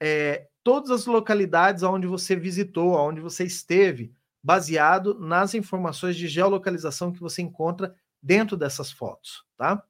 [0.00, 7.12] é, todas as localidades onde você visitou, onde você esteve, baseado nas informações de geolocalização
[7.12, 9.82] que você encontra dentro dessas fotos, tá?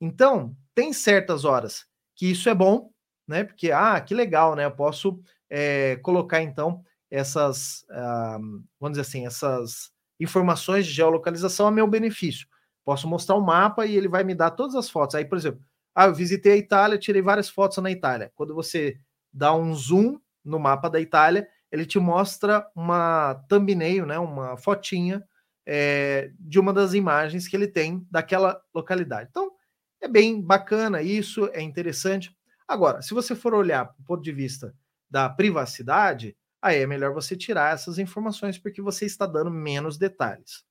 [0.00, 2.90] Então, tem certas horas que isso é bom,
[3.26, 3.44] né?
[3.44, 4.64] Porque, ah, que legal, né?
[4.64, 8.40] Eu posso é, colocar então essas, uh,
[8.78, 12.46] vamos dizer assim, essas informações de geolocalização a meu benefício.
[12.84, 15.16] Posso mostrar o um mapa e ele vai me dar todas as fotos.
[15.16, 15.60] Aí, por exemplo,
[15.94, 18.30] ah, eu visitei a Itália, tirei várias fotos na Itália.
[18.34, 18.98] Quando você
[19.32, 25.24] dá um zoom no mapa da Itália, ele te mostra uma thumbnail, né, uma fotinha
[25.72, 29.28] é, de uma das imagens que ele tem daquela localidade.
[29.30, 29.52] Então,
[30.00, 32.36] é bem bacana isso, é interessante.
[32.66, 34.74] Agora, se você for olhar do ponto de vista
[35.08, 40.64] da privacidade, aí é melhor você tirar essas informações porque você está dando menos detalhes.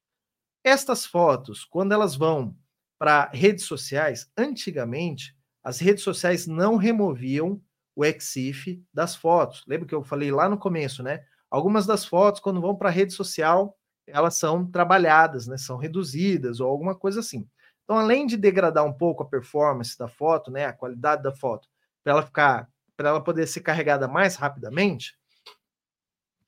[0.65, 2.53] Estas fotos, quando elas vão
[2.97, 5.33] para redes sociais, antigamente
[5.63, 7.61] as redes sociais não removiam
[7.95, 9.63] o EXIF das fotos.
[9.65, 11.23] Lembra que eu falei lá no começo, né?
[11.49, 13.78] Algumas das fotos, quando vão para a rede social,
[14.11, 15.57] elas são trabalhadas, né?
[15.57, 17.47] São reduzidas ou alguma coisa assim.
[17.83, 21.67] Então, além de degradar um pouco a performance da foto, né, a qualidade da foto,
[22.03, 25.17] para ela ficar, para ela poder ser carregada mais rapidamente,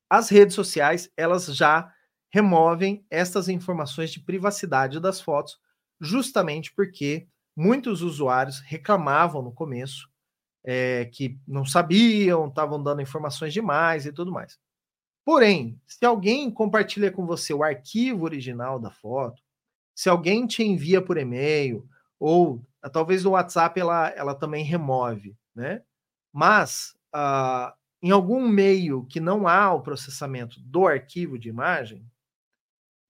[0.08, 1.92] as redes sociais elas já
[2.32, 5.60] removem estas informações de privacidade das fotos,
[6.00, 10.10] justamente porque muitos usuários reclamavam no começo
[10.64, 14.60] é, que não sabiam, estavam dando informações demais e tudo mais.
[15.24, 19.42] Porém, se alguém compartilha com você o arquivo original da foto,
[19.96, 21.88] se alguém te envia por e-mail,
[22.20, 25.84] ou ah, talvez o WhatsApp ela, ela também remove, né?
[26.34, 32.06] Mas uh, em algum meio que não há o processamento do arquivo de imagem,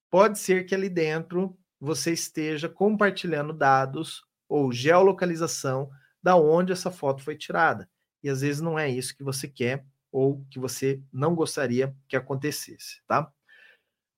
[0.09, 5.89] pode ser que ali dentro você esteja compartilhando dados ou geolocalização
[6.21, 7.89] da onde essa foto foi tirada.
[8.21, 12.15] E às vezes não é isso que você quer ou que você não gostaria que
[12.15, 13.31] acontecesse, tá?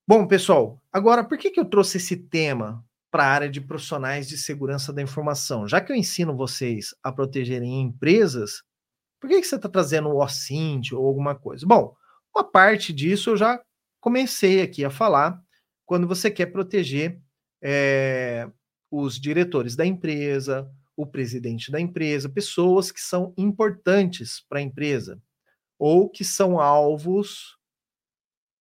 [0.08, 4.27] Bom, pessoal, agora por que, que eu trouxe esse tema para a área de profissionais
[4.27, 5.67] de segurança da informação?
[5.67, 8.63] Já que eu ensino vocês a protegerem empresas,
[9.21, 11.65] por que, que você está trazendo o OSINT ou alguma coisa?
[11.65, 11.95] Bom,
[12.36, 13.62] uma parte disso eu já
[14.01, 15.41] comecei aqui a falar
[15.86, 17.21] quando você quer proteger
[17.62, 18.49] é,
[18.91, 25.21] os diretores da empresa, o presidente da empresa, pessoas que são importantes para a empresa
[25.86, 27.58] ou que são alvos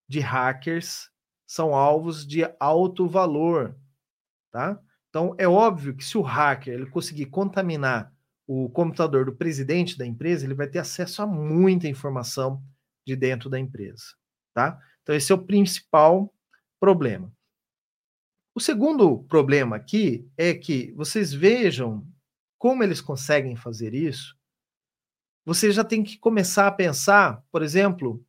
[0.09, 1.09] de hackers,
[1.47, 3.79] são alvos de alto valor,
[4.51, 4.83] tá?
[5.09, 8.13] Então é óbvio que se o hacker ele conseguir contaminar
[8.45, 12.61] o computador do presidente da empresa, ele vai ter acesso a muita informação
[13.07, 14.03] de dentro da empresa,
[14.53, 14.83] tá?
[15.03, 16.35] Então esse é o principal
[16.81, 17.33] problema.
[18.53, 22.05] O segundo problema aqui é que vocês vejam
[22.59, 24.37] como eles conseguem fazer isso,
[25.45, 28.25] você já tem que começar a pensar, por exemplo,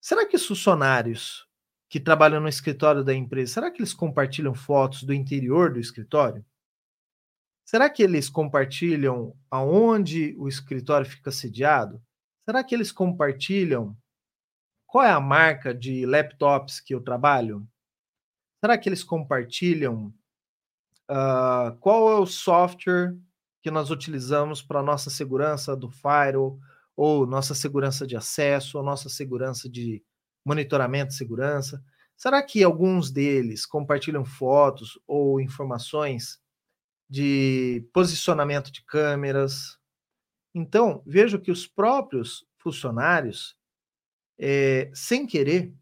[0.00, 1.48] será que os funcionários
[1.88, 6.44] que trabalham no escritório da empresa, será que eles compartilham fotos do interior do escritório?
[7.64, 12.02] Será que eles compartilham aonde o escritório fica sediado?
[12.44, 13.96] Será que eles compartilham
[14.86, 17.66] qual é a marca de laptops que eu trabalho?
[18.60, 20.12] Será que eles compartilham
[21.10, 23.16] uh, qual é o software
[23.64, 26.60] que nós utilizamos para nossa segurança do firewall,
[26.94, 30.04] ou nossa segurança de acesso, ou nossa segurança de
[30.44, 31.82] monitoramento de segurança?
[32.14, 36.38] Será que alguns deles compartilham fotos ou informações
[37.08, 39.78] de posicionamento de câmeras?
[40.54, 43.56] Então, vejo que os próprios funcionários,
[44.38, 45.74] é, sem querer,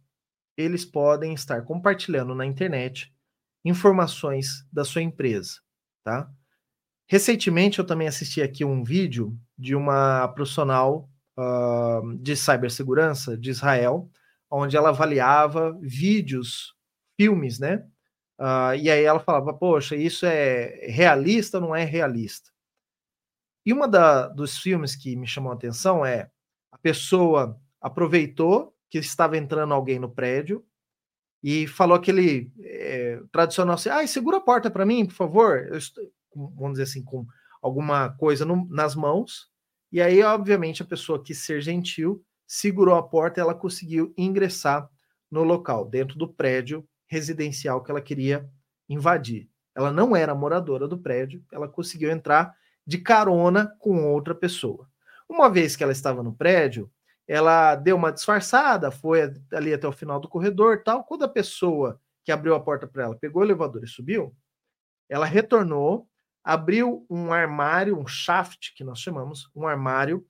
[0.57, 3.12] eles podem estar compartilhando na internet
[3.64, 5.61] informações da sua empresa,
[6.05, 6.33] tá?
[7.09, 14.11] Recentemente eu também assisti aqui um vídeo de uma profissional uh, de cibersegurança de Israel,
[14.51, 16.75] onde ela avaliava vídeos,
[17.19, 17.85] filmes, né?
[18.38, 22.51] Uh, e aí ela falava, poxa, isso é realista ou não é realista?
[23.65, 26.31] E uma da, dos filmes que me chamou a atenção é
[26.73, 30.65] a pessoa aproveitou que estava entrando alguém no prédio
[31.43, 35.67] e falou aquele é, tradicional assim, ah, segura a porta para mim, por favor.
[35.69, 37.27] Eu estou, vamos dizer assim, com
[37.61, 39.51] alguma coisa no, nas mãos.
[39.90, 44.88] E aí, obviamente, a pessoa quis ser gentil, segurou a porta e ela conseguiu ingressar
[45.31, 48.49] no local, dentro do prédio residencial que ela queria
[48.88, 49.49] invadir.
[49.75, 52.55] Ela não era moradora do prédio, ela conseguiu entrar
[52.87, 54.88] de carona com outra pessoa.
[55.29, 56.90] Uma vez que ela estava no prédio,
[57.27, 61.04] ela deu uma disfarçada, foi ali até o final do corredor, tal.
[61.04, 64.35] Quando a pessoa que abriu a porta para ela pegou o elevador e subiu,
[65.09, 66.09] ela retornou,
[66.45, 70.25] abriu um armário, um shaft que nós chamamos, um armário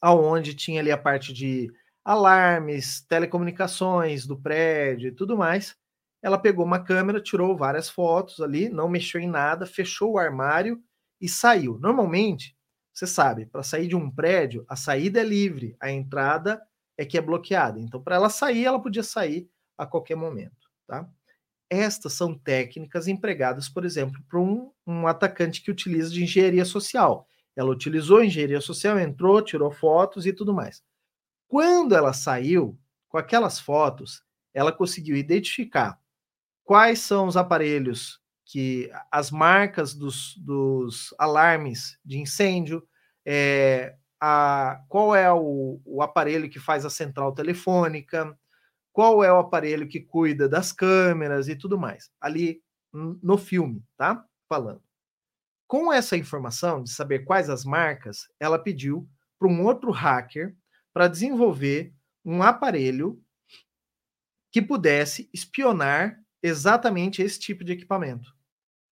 [0.00, 1.70] aonde tinha ali a parte de
[2.04, 5.76] alarmes, telecomunicações do prédio e tudo mais.
[6.22, 10.80] Ela pegou uma câmera, tirou várias fotos ali, não mexeu em nada, fechou o armário
[11.20, 11.78] e saiu.
[11.78, 12.56] Normalmente,
[12.92, 16.62] você sabe, para sair de um prédio, a saída é livre, a entrada
[16.96, 17.78] é que é bloqueada.
[17.80, 21.08] Então, para ela sair, ela podia sair a qualquer momento, tá?
[21.68, 27.26] Estas são técnicas empregadas, por exemplo, por um, um atacante que utiliza de engenharia social.
[27.56, 30.82] Ela utilizou engenharia social, entrou, tirou fotos e tudo mais.
[31.48, 35.98] Quando ela saiu, com aquelas fotos, ela conseguiu identificar
[36.64, 42.86] quais são os aparelhos que as marcas dos, dos alarmes de incêndio,
[43.24, 48.38] é, a, qual é o, o aparelho que faz a central telefônica,
[48.96, 52.10] qual é o aparelho que cuida das câmeras e tudo mais.
[52.18, 52.62] Ali
[52.94, 54.24] no filme, tá?
[54.48, 54.82] Falando.
[55.68, 59.06] Com essa informação de saber quais as marcas, ela pediu
[59.38, 60.56] para um outro hacker
[60.94, 61.92] para desenvolver
[62.24, 63.22] um aparelho
[64.50, 68.34] que pudesse espionar exatamente esse tipo de equipamento.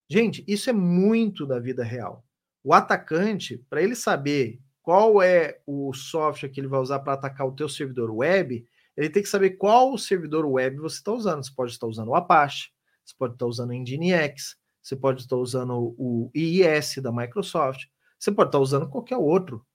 [0.06, 2.22] Gente, isso é muito da vida real.
[2.62, 7.46] O atacante, para ele saber qual é o software que ele vai usar para atacar
[7.46, 11.44] o teu servidor web, ele tem que saber qual servidor web você está usando.
[11.44, 12.70] Você pode estar usando o Apache,
[13.04, 17.86] você pode estar usando o Nginx, você pode estar usando o IIS da Microsoft,
[18.18, 19.66] você pode estar usando qualquer outro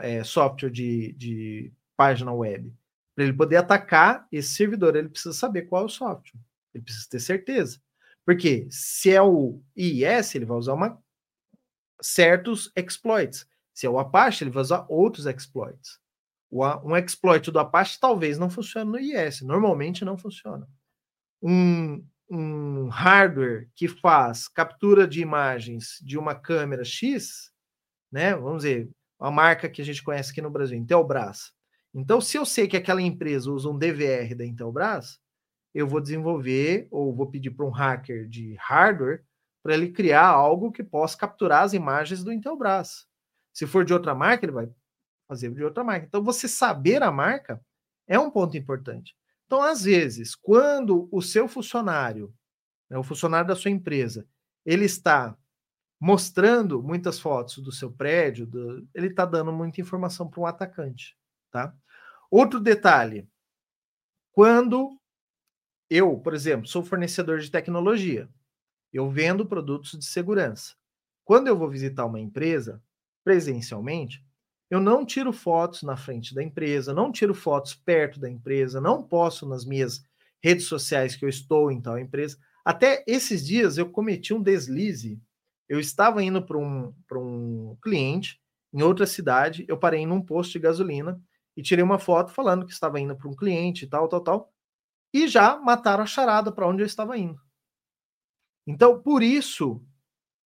[0.00, 2.72] é, software de, de página web.
[3.14, 6.40] Para ele poder atacar esse servidor, ele precisa saber qual é o software.
[6.72, 7.80] Ele precisa ter certeza.
[8.24, 11.02] Porque se é o IIS, ele vai usar uma,
[12.00, 13.46] certos exploits.
[13.74, 16.01] Se é o Apache, ele vai usar outros exploits.
[16.52, 20.68] Um exploit do Apache talvez não funcione no IIS, normalmente não funciona.
[21.42, 27.50] Um, um hardware que faz captura de imagens de uma câmera X,
[28.12, 28.34] né?
[28.34, 31.52] Vamos dizer, uma marca que a gente conhece aqui no Brasil, Intelbras.
[31.94, 35.18] Então, se eu sei que aquela empresa usa um DVR da Intelbras,
[35.74, 39.24] eu vou desenvolver ou vou pedir para um hacker de hardware
[39.62, 43.06] para ele criar algo que possa capturar as imagens do Intelbras.
[43.54, 44.68] Se for de outra marca, ele vai
[45.32, 46.06] fazer de outra marca.
[46.06, 47.60] Então, você saber a marca
[48.06, 49.16] é um ponto importante.
[49.46, 52.34] Então, às vezes, quando o seu funcionário,
[52.88, 54.26] né, o funcionário da sua empresa,
[54.64, 55.36] ele está
[55.98, 61.16] mostrando muitas fotos do seu prédio, do, ele está dando muita informação para um atacante,
[61.50, 61.74] tá?
[62.30, 63.28] Outro detalhe,
[64.32, 64.98] quando
[65.88, 68.28] eu, por exemplo, sou fornecedor de tecnologia,
[68.92, 70.74] eu vendo produtos de segurança.
[71.24, 72.82] Quando eu vou visitar uma empresa
[73.22, 74.24] presencialmente,
[74.72, 79.02] eu não tiro fotos na frente da empresa, não tiro fotos perto da empresa, não
[79.02, 80.02] posto nas minhas
[80.42, 82.38] redes sociais que eu estou em tal empresa.
[82.64, 85.20] Até esses dias eu cometi um deslize.
[85.68, 88.40] Eu estava indo para um, um cliente
[88.72, 91.20] em outra cidade, eu parei num posto de gasolina
[91.54, 94.52] e tirei uma foto falando que estava indo para um cliente e tal, tal, tal
[95.12, 97.38] e já mataram a charada para onde eu estava indo.
[98.66, 99.84] Então, por isso,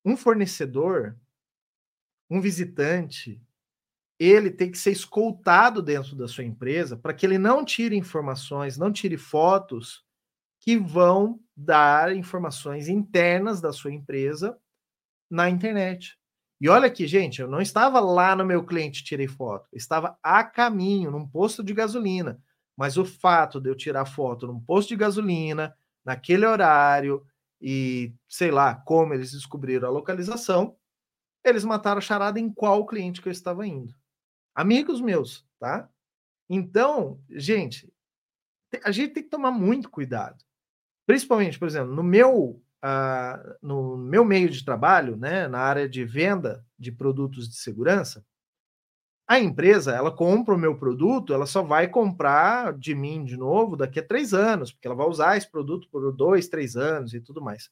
[0.05, 1.17] um fornecedor,
[2.29, 3.41] um visitante,
[4.19, 8.79] ele tem que ser escoltado dentro da sua empresa para que ele não tire informações,
[8.79, 10.05] não tire fotos
[10.61, 14.59] que vão dar informações internas da sua empresa
[15.31, 16.19] na internet.
[16.61, 20.19] E olha aqui, gente, eu não estava lá no meu cliente tirei foto, eu estava
[20.23, 22.41] a caminho, num posto de gasolina.
[22.77, 27.25] Mas o fato de eu tirar foto num posto de gasolina, naquele horário,
[27.61, 30.77] e sei lá como eles descobriram a localização,
[31.45, 33.95] eles mataram a charada em qual cliente que eu estava indo.
[34.57, 35.87] Amigos meus, tá?
[36.49, 37.93] Então, gente,
[38.83, 40.43] a gente tem que tomar muito cuidado.
[41.05, 46.07] Principalmente, por exemplo, no meu, uh, no meu meio de trabalho, né, na área de
[46.07, 48.25] venda de produtos de segurança,
[49.29, 53.77] a empresa, ela compra o meu produto, ela só vai comprar de mim de novo
[53.77, 57.21] daqui a três anos, porque ela vai usar esse produto por dois, três anos e
[57.21, 57.69] tudo mais.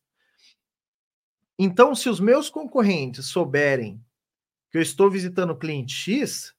[1.58, 4.04] Então, se os meus concorrentes souberem
[4.70, 6.52] que eu estou visitando o cliente X,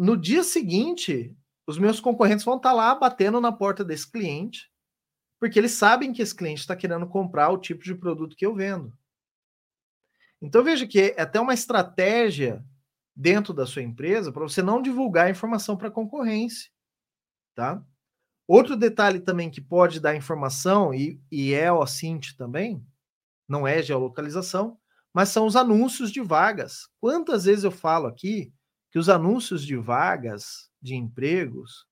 [0.00, 1.36] no dia seguinte,
[1.66, 4.72] os meus concorrentes vão estar lá batendo na porta desse cliente,
[5.38, 8.54] porque eles sabem que esse cliente está querendo comprar o tipo de produto que eu
[8.54, 8.96] vendo.
[10.40, 12.64] Então, veja que é até uma estratégia
[13.14, 16.70] dentro da sua empresa para você não divulgar a informação para a concorrência,
[17.54, 17.84] tá?
[18.48, 22.82] Outro detalhe também que pode dar informação, e, e é o Cint também,
[23.46, 24.78] não é geolocalização,
[25.12, 26.88] mas são os anúncios de vagas.
[26.98, 28.50] Quantas vezes eu falo aqui
[28.90, 31.86] que os anúncios de vagas de empregos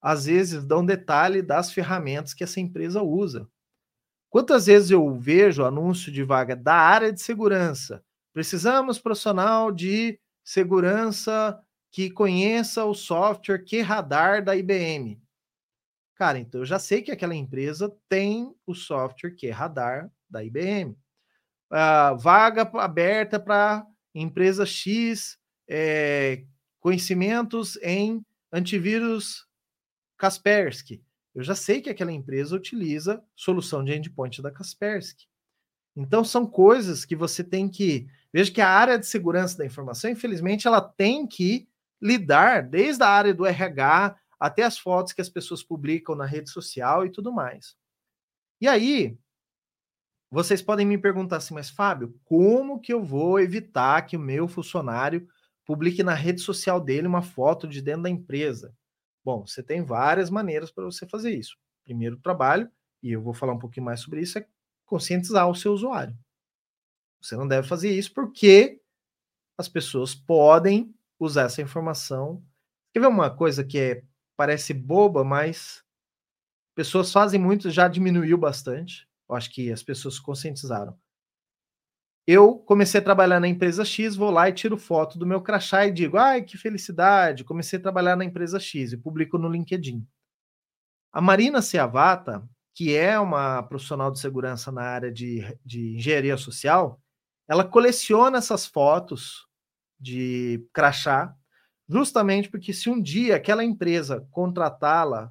[0.00, 3.48] às vezes dão detalhe das ferramentas que essa empresa usa.
[4.28, 8.04] Quantas vezes eu vejo anúncio de vaga da área de segurança?
[8.32, 11.58] Precisamos profissional de segurança
[11.90, 15.22] que conheça o software QRadar da IBM.
[16.16, 20.90] Cara, então eu já sei que aquela empresa tem o software QRadar da IBM.
[20.90, 20.96] Uh,
[21.76, 25.38] ah, vaga aberta para empresa X,
[25.68, 26.44] é,
[26.80, 29.46] conhecimentos em antivírus
[30.16, 31.02] Kaspersky.
[31.34, 35.26] Eu já sei que aquela empresa utiliza solução de endpoint da Kaspersky.
[35.96, 40.10] Então são coisas que você tem que Veja que a área de segurança da informação,
[40.10, 41.68] infelizmente, ela tem que
[42.02, 46.50] lidar desde a área do RH até as fotos que as pessoas publicam na rede
[46.50, 47.76] social e tudo mais.
[48.60, 49.16] E aí,
[50.28, 54.48] vocês podem me perguntar assim, mas Fábio, como que eu vou evitar que o meu
[54.48, 55.28] funcionário
[55.64, 58.74] publique na rede social dele uma foto de dentro da empresa?
[59.24, 61.56] Bom, você tem várias maneiras para você fazer isso.
[61.84, 62.70] Primeiro trabalho,
[63.02, 64.46] e eu vou falar um pouquinho mais sobre isso, é
[64.84, 66.16] conscientizar o seu usuário.
[67.20, 68.80] Você não deve fazer isso porque
[69.56, 72.44] as pessoas podem usar essa informação.
[72.92, 74.02] Quer ver uma coisa que é,
[74.36, 75.82] parece boba, mas
[76.74, 79.08] pessoas fazem muito, já diminuiu bastante.
[79.28, 80.98] Eu acho que as pessoas conscientizaram.
[82.26, 85.86] Eu comecei a trabalhar na empresa X, vou lá e tiro foto do meu crachá
[85.86, 90.06] e digo: ai, que felicidade, comecei a trabalhar na empresa X e publico no LinkedIn.
[91.12, 92.42] A Marina Seavata,
[92.74, 97.00] que é uma profissional de segurança na área de, de engenharia social,
[97.46, 99.46] ela coleciona essas fotos
[100.00, 101.34] de crachá,
[101.86, 105.30] justamente porque se um dia aquela empresa contratá-la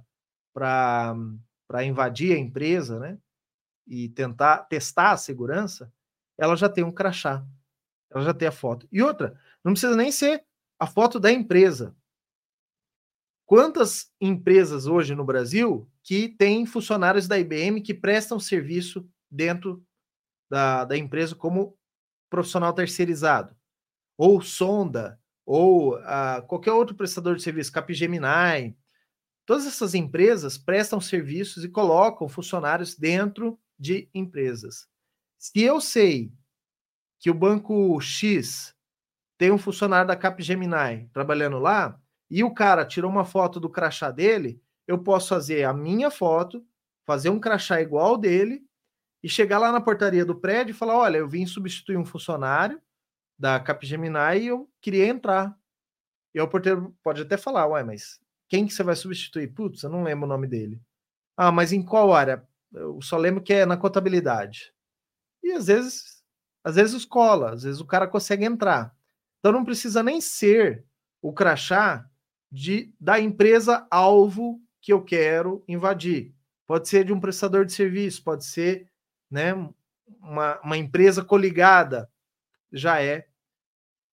[0.54, 3.18] para invadir a empresa, né,
[3.88, 5.91] e tentar testar a segurança,
[6.38, 7.45] ela já tem um crachá,
[8.09, 8.88] ela já tem a foto.
[8.91, 10.43] E outra, não precisa nem ser
[10.79, 11.95] a foto da empresa.
[13.45, 19.86] Quantas empresas hoje no Brasil que têm funcionários da IBM que prestam serviço dentro
[20.49, 21.77] da, da empresa como
[22.29, 23.55] profissional terceirizado?
[24.17, 28.75] Ou Sonda, ou uh, qualquer outro prestador de serviço, Capgemini.
[29.45, 34.88] Todas essas empresas prestam serviços e colocam funcionários dentro de empresas.
[35.44, 36.32] Se eu sei
[37.20, 38.74] que o banco X
[39.38, 42.00] tem um funcionário da Capgemini trabalhando lá,
[42.32, 46.66] e o cara tirou uma foto do crachá dele, eu posso fazer a minha foto,
[47.06, 48.66] fazer um crachá igual dele
[49.22, 52.82] e chegar lá na portaria do prédio e falar: olha, eu vim substituir um funcionário
[53.38, 55.54] da Capgemini e eu queria entrar.
[56.34, 58.18] E o porteiro pode até falar: ué, mas
[58.48, 59.50] quem que você vai substituir?
[59.50, 60.82] Putz, eu não lembro o nome dele.
[61.36, 62.48] Ah, mas em qual área?
[62.74, 64.72] Eu só lembro que é na contabilidade.
[65.44, 66.24] E às vezes,
[66.64, 68.96] às vezes cola, às vezes o cara consegue entrar.
[69.39, 70.86] Então não precisa nem ser
[71.22, 72.10] o crachá
[72.52, 76.34] de, da empresa alvo que eu quero invadir.
[76.66, 78.88] Pode ser de um prestador de serviço, pode ser
[79.30, 79.54] né,
[80.22, 82.10] uma, uma empresa coligada,
[82.72, 83.28] já é,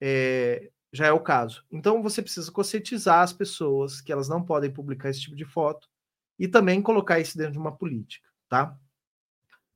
[0.01, 1.63] é, já é o caso.
[1.71, 5.87] Então você precisa conscientizar as pessoas que elas não podem publicar esse tipo de foto
[6.37, 8.77] e também colocar isso dentro de uma política, tá?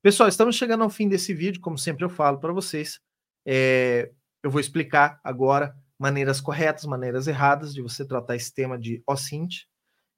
[0.06, 3.00] Pessoal, estamos chegando ao fim desse vídeo, como sempre eu falo para vocês.
[3.44, 4.12] É,
[4.44, 9.64] eu vou explicar agora maneiras corretas, maneiras erradas de você tratar esse tema de OSINT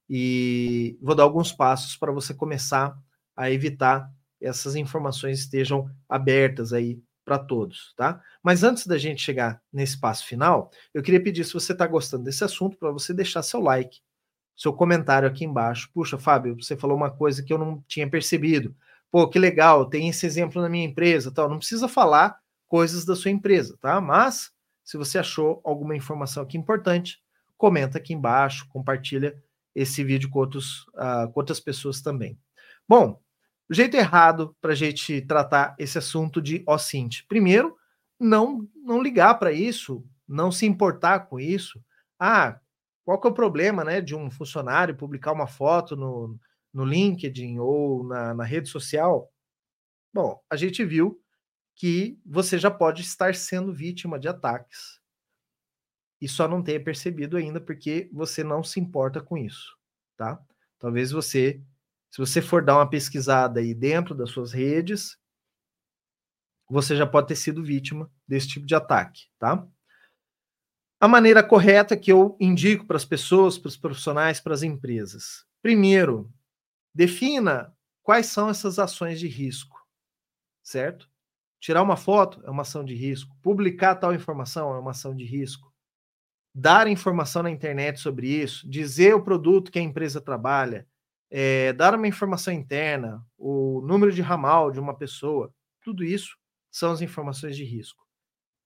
[0.10, 2.98] e vou dar alguns passos para você começar
[3.34, 4.12] a evitar
[4.42, 8.22] essas informações estejam abertas aí para todos, tá?
[8.44, 12.26] Mas antes da gente chegar nesse passo final, eu queria pedir se você está gostando
[12.26, 14.02] desse assunto para você deixar seu like,
[14.54, 15.90] seu comentário aqui embaixo.
[15.94, 18.76] Puxa, Fábio, você falou uma coisa que eu não tinha percebido
[19.12, 21.50] pô, que legal, tem esse exemplo na minha empresa, tal.
[21.50, 22.38] Não precisa falar
[22.68, 24.00] coisas da sua empresa, tá?
[24.02, 24.52] Mas
[24.84, 27.20] se você achou alguma informação aqui importante,
[27.58, 29.36] comenta aqui embaixo, compartilha
[29.76, 32.40] esse vídeo com, outros, uh, com outras pessoas também.
[32.88, 33.20] Bom,
[33.70, 37.26] o jeito errado para a gente tratar esse assunto de OSINT.
[37.28, 37.76] Primeiro,
[38.20, 41.84] não, não ligar para isso, não se importar com isso.
[42.20, 42.60] Ah,
[43.06, 46.40] qual que é o problema né, de um funcionário publicar uma foto no,
[46.78, 49.34] no LinkedIn ou na, na rede social,
[50.14, 51.20] bom, a gente viu
[51.76, 55.02] que você já pode estar sendo vítima de ataques
[56.22, 59.76] e só não tenha percebido ainda porque você não se importa com isso,
[60.16, 60.40] tá?
[60.78, 61.60] Talvez você,
[62.12, 65.18] se você for dar uma pesquisada aí dentro das suas redes,
[66.70, 69.68] você já pode ter sido vítima desse tipo de ataque, tá?
[71.00, 75.44] A maneira correta que eu indico para as pessoas, para os profissionais, para as empresas.
[75.60, 76.32] Primeiro,
[76.98, 79.80] Defina quais são essas ações de risco,
[80.64, 81.08] certo?
[81.60, 85.24] Tirar uma foto é uma ação de risco, publicar tal informação é uma ação de
[85.24, 85.72] risco,
[86.56, 90.88] dar informação na internet sobre isso, dizer o produto que a empresa trabalha,
[91.30, 96.36] é, dar uma informação interna, o número de ramal de uma pessoa, tudo isso
[96.72, 98.04] são as informações de risco.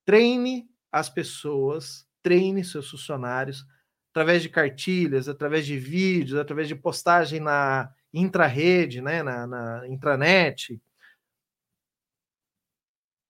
[0.06, 3.66] Treine as pessoas, treine seus funcionários
[4.12, 10.82] através de cartilhas, através de vídeos, através de postagem na intra-rede, né, na, na intranet,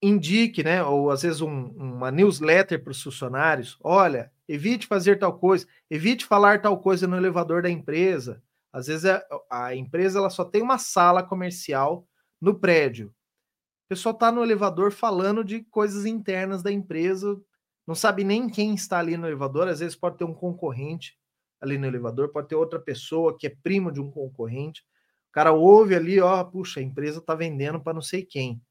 [0.01, 5.37] indique, né, ou às vezes um, uma newsletter para os funcionários, olha, evite fazer tal
[5.37, 8.41] coisa, evite falar tal coisa no elevador da empresa.
[8.73, 12.07] Às vezes a, a empresa ela só tem uma sala comercial
[12.39, 13.09] no prédio.
[13.09, 17.39] O pessoal está no elevador falando de coisas internas da empresa,
[17.85, 21.20] não sabe nem quem está ali no elevador, às vezes pode ter um concorrente
[21.61, 24.81] ali no elevador, pode ter outra pessoa que é primo de um concorrente.
[25.29, 28.61] O cara ouve ali, ó, puxa, a empresa está vendendo para não sei quem.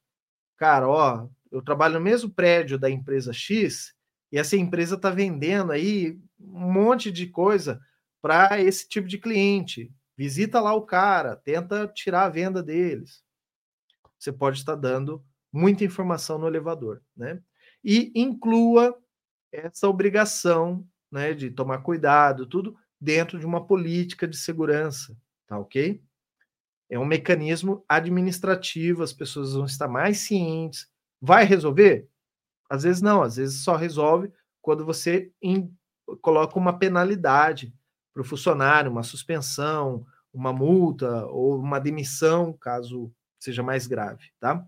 [0.57, 3.95] Cara, ó, eu trabalho no mesmo prédio da empresa X
[4.33, 7.81] e essa empresa está vendendo aí um monte de coisa
[8.21, 9.91] para esse tipo de cliente.
[10.17, 13.25] Visita lá o cara, tenta tirar a venda deles.
[14.19, 17.41] Você pode estar dando muita informação no elevador, né?
[17.83, 18.97] E inclua
[19.51, 26.03] essa obrigação, né, de tomar cuidado, tudo dentro de uma política de segurança, tá ok?
[26.89, 30.89] É um mecanismo administrativo, as pessoas vão estar mais cientes.
[31.21, 32.09] Vai resolver?
[32.69, 35.73] Às vezes não, às vezes só resolve quando você in,
[36.21, 37.73] coloca uma penalidade
[38.13, 44.67] para o funcionário, uma suspensão, uma multa ou uma demissão, caso seja mais grave, tá?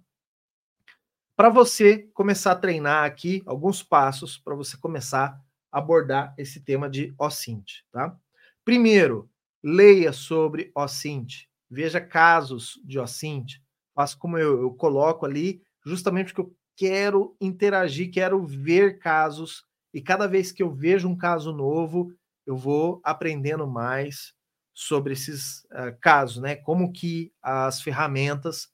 [1.37, 5.42] Para você começar a treinar aqui, alguns passos para você começar
[5.73, 8.17] abordar esse tema de OSINT, tá?
[8.65, 9.29] Primeiro,
[9.65, 13.61] leia sobre OSINT, veja casos de OSINT,
[13.95, 19.65] faça como eu, eu coloco ali, justamente porque eu quero interagir, quero ver casos,
[19.95, 22.13] e cada vez que eu vejo um caso novo,
[22.47, 24.35] eu vou aprendendo mais
[24.75, 26.57] sobre esses uh, casos, né?
[26.57, 28.71] Como que as ferramentas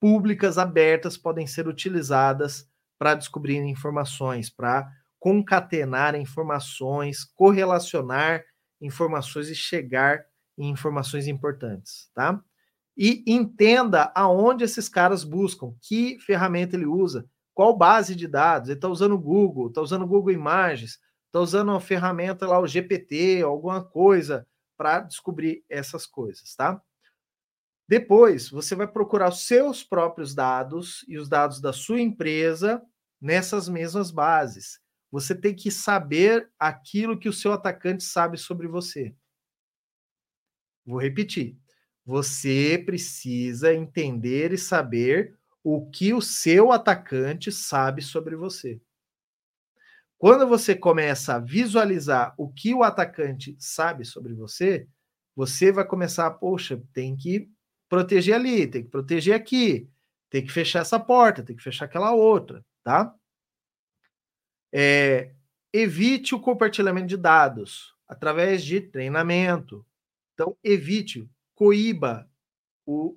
[0.00, 4.90] públicas abertas podem ser utilizadas para descobrir informações, para
[5.20, 8.42] concatenar informações, correlacionar
[8.80, 10.24] informações e chegar
[10.56, 12.42] em informações importantes, tá?
[12.96, 18.78] E entenda aonde esses caras buscam, que ferramenta ele usa, qual base de dados, ele
[18.78, 22.66] está usando o Google, está usando o Google Imagens, está usando uma ferramenta lá, o
[22.66, 24.46] GPT, alguma coisa,
[24.76, 26.80] para descobrir essas coisas, tá?
[27.86, 32.82] Depois, você vai procurar os seus próprios dados e os dados da sua empresa
[33.20, 34.80] nessas mesmas bases.
[35.10, 39.14] Você tem que saber aquilo que o seu atacante sabe sobre você.
[40.86, 41.56] Vou repetir.
[42.04, 48.80] Você precisa entender e saber o que o seu atacante sabe sobre você.
[50.16, 54.86] Quando você começa a visualizar o que o atacante sabe sobre você,
[55.34, 57.48] você vai começar, poxa, tem que
[57.88, 59.88] proteger ali, tem que proteger aqui,
[60.28, 63.14] tem que fechar essa porta, tem que fechar aquela outra, tá?
[64.72, 65.32] É,
[65.72, 69.86] evite o compartilhamento de dados através de treinamento.
[70.34, 72.28] Então, evite, coíba
[72.86, 73.16] o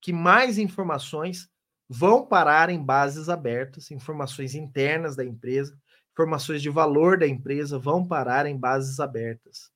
[0.00, 1.48] que mais informações
[1.88, 5.78] vão parar em bases abertas, informações internas da empresa,
[6.12, 9.70] informações de valor da empresa vão parar em bases abertas.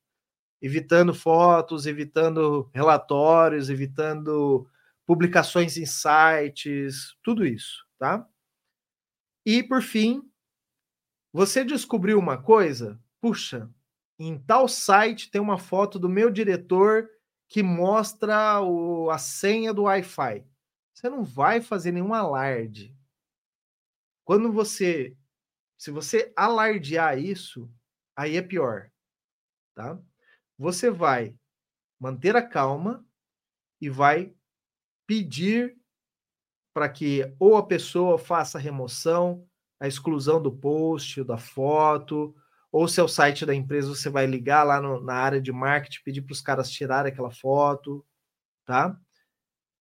[0.61, 4.67] Evitando fotos, evitando relatórios, evitando
[5.05, 8.27] publicações em sites, tudo isso, tá?
[9.45, 10.28] E por fim,
[11.31, 12.99] você descobriu uma coisa?
[13.21, 13.69] Puxa,
[14.17, 17.09] em tal site tem uma foto do meu diretor
[17.47, 20.45] que mostra o, a senha do Wi-Fi.
[20.93, 22.95] Você não vai fazer nenhum alarde.
[24.25, 25.15] Quando você
[25.79, 27.71] se você alardear isso,
[28.13, 28.91] aí é pior,
[29.73, 29.97] tá?
[30.57, 31.33] Você vai
[31.97, 33.07] manter a calma
[33.79, 34.35] e vai
[35.07, 35.79] pedir
[36.73, 39.48] para que ou a pessoa faça remoção,
[39.79, 42.35] a exclusão do post, da foto,
[42.71, 45.51] ou se é o site da empresa, você vai ligar lá no, na área de
[45.51, 48.05] marketing, pedir para os caras tirarem aquela foto,
[48.65, 48.95] tá?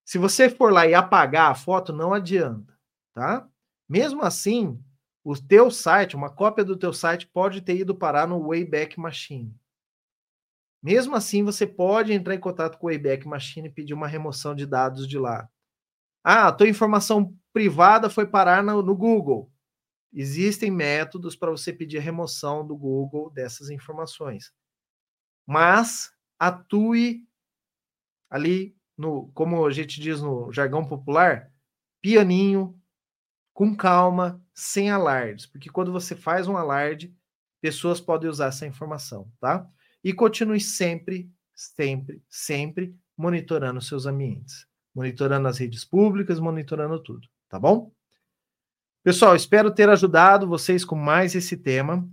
[0.05, 2.73] Se você for lá e apagar a foto, não adianta,
[3.13, 3.47] tá?
[3.89, 4.83] Mesmo assim,
[5.23, 9.55] o teu site, uma cópia do teu site pode ter ido parar no Wayback Machine.
[10.83, 14.55] Mesmo assim, você pode entrar em contato com o Wayback Machine e pedir uma remoção
[14.55, 15.49] de dados de lá.
[16.25, 19.51] Ah, a tua informação privada foi parar no, no Google.
[20.13, 24.53] Existem métodos para você pedir remoção do Google dessas informações.
[25.47, 27.27] Mas atue
[28.31, 31.53] ali no, como a gente diz no jargão popular,
[32.01, 32.79] pianinho,
[33.53, 37.15] com calma, sem alardes, porque quando você faz um alarde,
[37.61, 39.69] pessoas podem usar essa informação, tá?
[40.03, 47.59] E continue sempre, sempre, sempre monitorando seus ambientes, monitorando as redes públicas, monitorando tudo, tá
[47.59, 47.93] bom?
[49.03, 52.09] Pessoal, espero ter ajudado vocês com mais esse tema.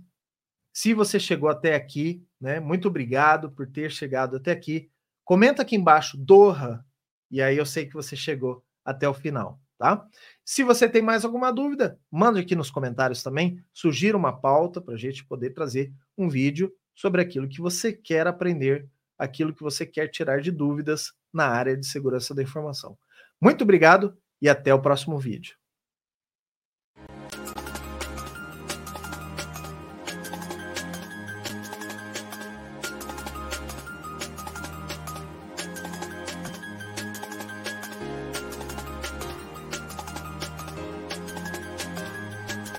[0.72, 4.90] Se você chegou até aqui, né, muito obrigado por ter chegado até aqui.
[5.24, 6.84] Comenta aqui embaixo, Doha,
[7.30, 10.06] e aí eu sei que você chegou até o final tá?
[10.44, 14.94] Se você tem mais alguma dúvida, manda aqui nos comentários também, sugira uma pauta para
[14.94, 19.84] a gente poder trazer um vídeo sobre aquilo que você quer aprender, aquilo que você
[19.84, 22.96] quer tirar de dúvidas na área de segurança da informação.
[23.40, 25.56] Muito obrigado e até o próximo vídeo.